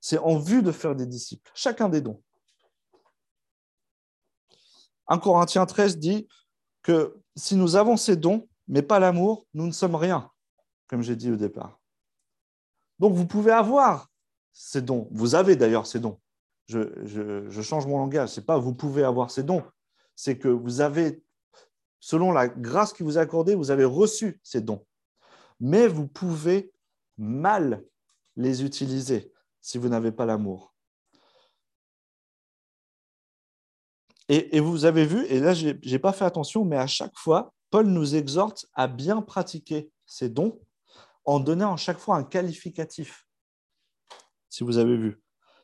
C'est 0.00 0.18
en 0.18 0.38
vue 0.38 0.62
de 0.62 0.72
faire 0.72 0.94
des 0.94 1.06
disciples, 1.06 1.50
chacun 1.54 1.88
des 1.88 2.02
dons. 2.02 2.22
1 5.08 5.18
Corinthiens 5.18 5.66
13 5.66 5.98
dit 5.98 6.28
que 6.82 7.16
si 7.36 7.56
nous 7.56 7.76
avons 7.76 7.96
ces 7.96 8.16
dons, 8.16 8.48
mais 8.68 8.82
pas 8.82 8.98
l'amour, 8.98 9.46
nous 9.54 9.66
ne 9.66 9.72
sommes 9.72 9.94
rien, 9.94 10.30
comme 10.88 11.02
j'ai 11.02 11.16
dit 11.16 11.30
au 11.30 11.36
départ. 11.36 11.80
Donc 12.98 13.14
vous 13.14 13.26
pouvez 13.26 13.52
avoir 13.52 14.10
ces 14.52 14.82
dons. 14.82 15.08
Vous 15.10 15.34
avez 15.34 15.56
d'ailleurs 15.56 15.86
ces 15.86 16.00
dons. 16.00 16.18
Je, 16.68 17.60
change 17.62 17.86
mon 17.86 17.98
langage. 17.98 18.30
Ce 18.30 18.40
n'est 18.40 18.46
pas 18.46 18.58
vous 18.58 18.74
pouvez 18.74 19.04
avoir 19.04 19.30
ces 19.30 19.42
dons. 19.42 19.64
C'est 20.16 20.38
que 20.38 20.48
vous 20.48 20.80
avez, 20.80 21.22
selon 22.00 22.32
la 22.32 22.48
grâce 22.48 22.92
qui 22.92 23.02
vous 23.02 23.18
est 23.18 23.20
accordée, 23.20 23.54
vous 23.54 23.70
avez 23.70 23.84
reçu 23.84 24.40
ces 24.42 24.60
dons. 24.60 24.86
Mais 25.60 25.88
vous 25.88 26.06
pouvez 26.06 26.72
mal 27.18 27.84
les 28.36 28.64
utiliser 28.64 29.32
si 29.60 29.78
vous 29.78 29.88
n'avez 29.88 30.12
pas 30.12 30.26
l'amour. 30.26 30.73
Et, 34.28 34.58
vous 34.60 34.86
avez 34.86 35.04
vu, 35.04 35.26
et 35.26 35.38
là, 35.38 35.52
je 35.52 35.68
n'ai 35.68 35.98
pas 35.98 36.12
fait 36.12 36.24
attention, 36.24 36.64
mais 36.64 36.78
à 36.78 36.86
chaque 36.86 37.16
fois, 37.16 37.52
Paul 37.70 37.86
nous 37.86 38.14
exhorte 38.14 38.66
à 38.72 38.86
bien 38.86 39.20
pratiquer 39.20 39.90
ces 40.06 40.30
dons 40.30 40.60
en 41.26 41.40
donnant 41.40 41.74
à 41.74 41.76
chaque 41.76 41.98
fois 41.98 42.16
un 42.16 42.24
qualificatif. 42.24 43.26
Si 44.48 44.64
vous 44.64 44.78
avez 44.78 44.96
vu. 44.96 45.22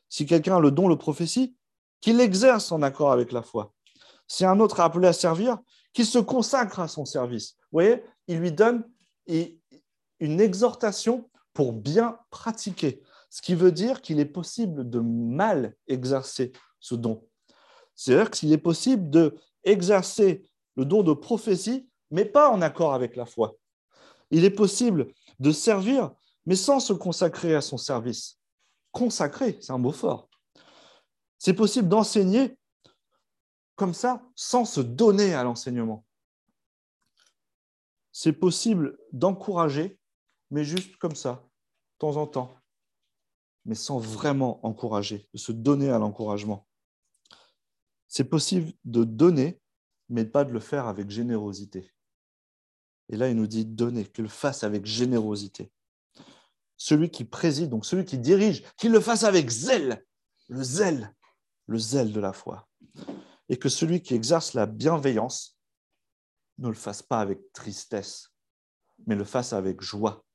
Si 0.09 0.25
quelqu'un 0.25 0.57
a 0.57 0.59
le 0.59 0.71
don, 0.71 0.87
le 0.87 0.97
prophétie, 0.97 1.55
qu'il 2.01 2.19
exerce 2.19 2.71
en 2.71 2.81
accord 2.81 3.11
avec 3.11 3.31
la 3.31 3.41
foi. 3.41 3.73
Si 4.27 4.45
un 4.45 4.59
autre 4.59 4.79
est 4.79 4.83
appelé 4.83 5.07
à 5.07 5.13
servir, 5.13 5.57
qu'il 5.93 6.05
se 6.05 6.19
consacre 6.19 6.79
à 6.79 6.87
son 6.87 7.05
service. 7.05 7.53
Vous 7.71 7.77
voyez, 7.77 8.03
il 8.27 8.39
lui 8.39 8.51
donne 8.51 8.83
une 9.27 10.41
exhortation 10.41 11.29
pour 11.53 11.73
bien 11.73 12.19
pratiquer. 12.29 13.01
Ce 13.29 13.41
qui 13.41 13.55
veut 13.55 13.71
dire 13.71 14.01
qu'il 14.01 14.19
est 14.19 14.25
possible 14.25 14.89
de 14.89 14.99
mal 14.99 15.75
exercer 15.87 16.51
ce 16.79 16.95
don. 16.95 17.25
C'est-à-dire 18.01 18.31
qu'il 18.31 18.51
est 18.51 18.57
possible 18.57 19.11
de 19.11 19.37
exercer 19.63 20.49
le 20.75 20.85
don 20.85 21.03
de 21.03 21.13
prophétie, 21.13 21.87
mais 22.09 22.25
pas 22.25 22.49
en 22.49 22.59
accord 22.63 22.95
avec 22.95 23.15
la 23.15 23.27
foi. 23.27 23.53
Il 24.31 24.43
est 24.43 24.49
possible 24.49 25.13
de 25.39 25.51
servir, 25.51 26.11
mais 26.47 26.55
sans 26.55 26.79
se 26.79 26.93
consacrer 26.93 27.53
à 27.53 27.61
son 27.61 27.77
service. 27.77 28.39
Consacrer, 28.91 29.59
c'est 29.61 29.71
un 29.71 29.77
mot 29.77 29.91
fort. 29.91 30.31
C'est 31.37 31.53
possible 31.53 31.89
d'enseigner 31.89 32.57
comme 33.75 33.93
ça, 33.93 34.23
sans 34.35 34.65
se 34.65 34.81
donner 34.81 35.35
à 35.35 35.43
l'enseignement. 35.43 36.03
C'est 38.11 38.33
possible 38.33 38.97
d'encourager, 39.11 39.99
mais 40.49 40.63
juste 40.63 40.97
comme 40.97 41.15
ça, 41.15 41.43
de 41.43 41.97
temps 41.99 42.17
en 42.17 42.25
temps, 42.25 42.55
mais 43.65 43.75
sans 43.75 43.99
vraiment 43.99 44.59
encourager, 44.65 45.29
de 45.35 45.37
se 45.37 45.51
donner 45.51 45.91
à 45.91 45.99
l'encouragement. 45.99 46.65
C'est 48.11 48.25
possible 48.25 48.73
de 48.83 49.05
donner, 49.05 49.61
mais 50.09 50.25
pas 50.25 50.43
de 50.43 50.51
le 50.51 50.59
faire 50.59 50.85
avec 50.85 51.09
générosité. 51.09 51.93
Et 53.07 53.15
là, 53.15 53.29
il 53.29 53.37
nous 53.37 53.47
dit 53.47 53.65
donner, 53.65 54.03
qu'il 54.03 54.23
le 54.23 54.29
fasse 54.29 54.65
avec 54.65 54.85
générosité. 54.85 55.71
Celui 56.75 57.09
qui 57.09 57.23
préside, 57.23 57.69
donc 57.69 57.85
celui 57.85 58.03
qui 58.03 58.17
dirige, 58.17 58.63
qu'il 58.75 58.91
le 58.91 58.99
fasse 58.99 59.23
avec 59.23 59.49
zèle, 59.49 60.05
le 60.49 60.61
zèle, 60.61 61.15
le 61.67 61.77
zèle 61.77 62.11
de 62.11 62.19
la 62.19 62.33
foi. 62.33 62.67
Et 63.47 63.55
que 63.55 63.69
celui 63.69 64.01
qui 64.01 64.13
exerce 64.13 64.55
la 64.55 64.65
bienveillance 64.65 65.57
ne 66.57 66.67
le 66.67 66.73
fasse 66.73 67.01
pas 67.01 67.21
avec 67.21 67.53
tristesse, 67.53 68.33
mais 69.07 69.15
le 69.15 69.23
fasse 69.23 69.53
avec 69.53 69.79
joie. 69.79 70.25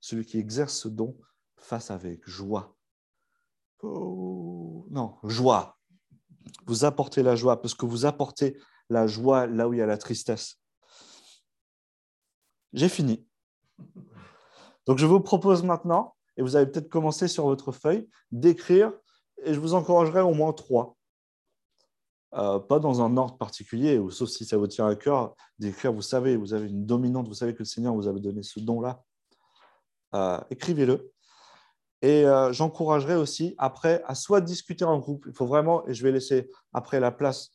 Celui 0.00 0.24
qui 0.24 0.38
exerce 0.38 0.78
ce 0.78 0.88
don, 0.88 1.20
fasse 1.58 1.90
avec 1.90 2.26
joie. 2.26 2.74
Oh, 3.82 4.86
non, 4.88 5.18
joie. 5.24 5.78
Vous 6.66 6.84
apportez 6.84 7.22
la 7.22 7.36
joie, 7.36 7.60
parce 7.60 7.74
que 7.74 7.86
vous 7.86 8.06
apportez 8.06 8.58
la 8.90 9.06
joie 9.06 9.46
là 9.46 9.68
où 9.68 9.72
il 9.72 9.78
y 9.78 9.82
a 9.82 9.86
la 9.86 9.98
tristesse. 9.98 10.60
J'ai 12.72 12.88
fini. 12.88 13.26
Donc 14.86 14.98
je 14.98 15.06
vous 15.06 15.20
propose 15.20 15.62
maintenant, 15.62 16.14
et 16.36 16.42
vous 16.42 16.56
avez 16.56 16.66
peut-être 16.66 16.88
commencé 16.88 17.28
sur 17.28 17.44
votre 17.44 17.72
feuille, 17.72 18.08
d'écrire, 18.32 18.92
et 19.44 19.54
je 19.54 19.60
vous 19.60 19.74
encouragerai 19.74 20.20
au 20.20 20.34
moins 20.34 20.52
trois. 20.52 20.96
Euh, 22.34 22.58
pas 22.58 22.80
dans 22.80 23.00
un 23.00 23.16
ordre 23.16 23.38
particulier, 23.38 23.98
ou 23.98 24.10
sauf 24.10 24.28
si 24.28 24.44
ça 24.44 24.56
vous 24.56 24.66
tient 24.66 24.88
à 24.88 24.96
cœur 24.96 25.36
d'écrire, 25.58 25.92
vous 25.92 26.02
savez, 26.02 26.36
vous 26.36 26.52
avez 26.52 26.68
une 26.68 26.84
dominante, 26.84 27.28
vous 27.28 27.34
savez 27.34 27.54
que 27.54 27.60
le 27.60 27.64
Seigneur 27.64 27.94
vous 27.94 28.08
a 28.08 28.12
donné 28.12 28.42
ce 28.42 28.58
don-là. 28.58 29.02
Euh, 30.14 30.40
écrivez-le. 30.50 31.13
Et 32.04 32.26
euh, 32.26 32.52
j'encouragerai 32.52 33.14
aussi 33.14 33.54
après 33.56 34.02
à 34.04 34.14
soit 34.14 34.42
discuter 34.42 34.84
en 34.84 34.98
groupe, 34.98 35.24
il 35.26 35.32
faut 35.32 35.46
vraiment, 35.46 35.88
et 35.88 35.94
je 35.94 36.02
vais 36.02 36.12
laisser 36.12 36.50
après 36.74 37.00
la 37.00 37.10
place 37.10 37.50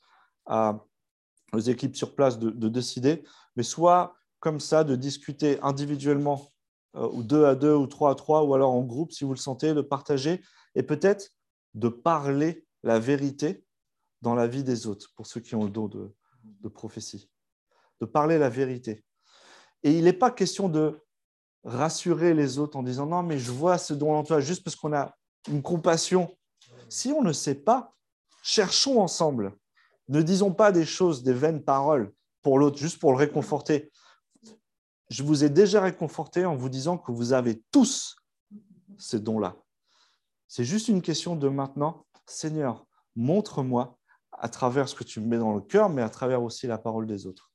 aux 1.53 1.59
équipes 1.59 1.95
sur 1.95 2.15
place 2.15 2.39
de, 2.39 2.67
décider, 2.67 3.23
mais 3.55 3.61
soit 3.61 4.15
comme 4.39 4.59
ça, 4.59 4.83
de 4.83 4.95
discuter 4.95 5.59
individuellement, 5.61 6.51
euh, 6.95 7.07
ou 7.11 7.21
deux 7.21 7.45
à 7.45 7.53
deux, 7.53 7.75
ou 7.75 7.85
trois 7.85 8.09
à 8.09 8.15
trois, 8.15 8.43
ou 8.43 8.55
alors 8.55 8.71
en 8.71 8.81
groupe, 8.81 9.11
si 9.11 9.23
vous 9.23 9.33
le 9.33 9.37
sentez, 9.37 9.75
de 9.75 9.81
partager, 9.81 10.41
et 10.73 10.81
peut-être 10.81 11.29
de 11.75 11.87
parler 11.87 12.65
la 12.81 12.97
vérité 12.97 13.63
dans 14.23 14.33
la 14.33 14.47
vie 14.47 14.63
des 14.63 14.87
autres, 14.87 15.13
pour 15.15 15.27
ceux 15.27 15.41
qui 15.41 15.53
ont 15.53 15.65
le 15.65 15.69
don 15.69 15.87
de, 15.87 16.11
de 16.43 16.69
prophétie. 16.69 17.29
De 18.01 18.07
parler 18.07 18.39
la 18.39 18.49
vérité. 18.49 19.05
Et 19.83 19.95
il 19.95 20.05
n'est 20.05 20.13
pas 20.13 20.31
question 20.31 20.69
de 20.69 20.99
rassurer 21.63 22.33
les 22.33 22.57
autres 22.57 22.77
en 22.77 22.83
disant 22.83 23.05
non, 23.05 23.23
mais 23.23 23.37
je 23.37 23.51
vois 23.51 23.77
ce 23.77 23.93
don 23.93 24.13
en 24.13 24.23
toi 24.23 24.39
juste 24.39 24.63
parce 24.63 24.75
qu'on 24.75 24.93
a 24.93 25.15
une 25.47 25.61
compassion. 25.61 26.35
Si 26.89 27.11
on 27.11 27.21
ne 27.21 27.33
sait 27.33 27.55
pas, 27.55 27.95
cherchons 28.43 28.99
ensemble. 29.01 29.55
Ne 30.07 30.21
disons 30.21 30.53
pas 30.53 30.71
des 30.71 30.85
choses, 30.85 31.23
des 31.23 31.33
vaines 31.33 31.63
paroles 31.63 32.11
pour 32.41 32.57
l'autre, 32.57 32.77
juste 32.77 32.99
pour 32.99 33.11
le 33.11 33.17
réconforter. 33.17 33.91
Je 35.09 35.23
vous 35.23 35.43
ai 35.43 35.49
déjà 35.49 35.81
réconforté 35.81 36.45
en 36.45 36.55
vous 36.55 36.69
disant 36.69 36.97
que 36.97 37.11
vous 37.11 37.33
avez 37.33 37.61
tous 37.71 38.15
ces 38.97 39.19
dons-là. 39.19 39.55
C'est 40.47 40.63
juste 40.63 40.87
une 40.87 41.01
question 41.01 41.35
de 41.35 41.47
maintenant, 41.47 42.05
Seigneur, 42.25 42.87
montre-moi 43.15 43.97
à 44.31 44.49
travers 44.49 44.87
ce 44.87 44.95
que 44.95 45.03
tu 45.03 45.19
me 45.19 45.27
mets 45.27 45.37
dans 45.37 45.53
le 45.53 45.61
cœur, 45.61 45.89
mais 45.89 46.01
à 46.01 46.09
travers 46.09 46.41
aussi 46.41 46.67
la 46.67 46.77
parole 46.77 47.05
des 47.05 47.27
autres. 47.27 47.51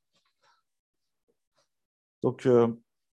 Donc, 2.23 2.47
euh, 2.47 2.69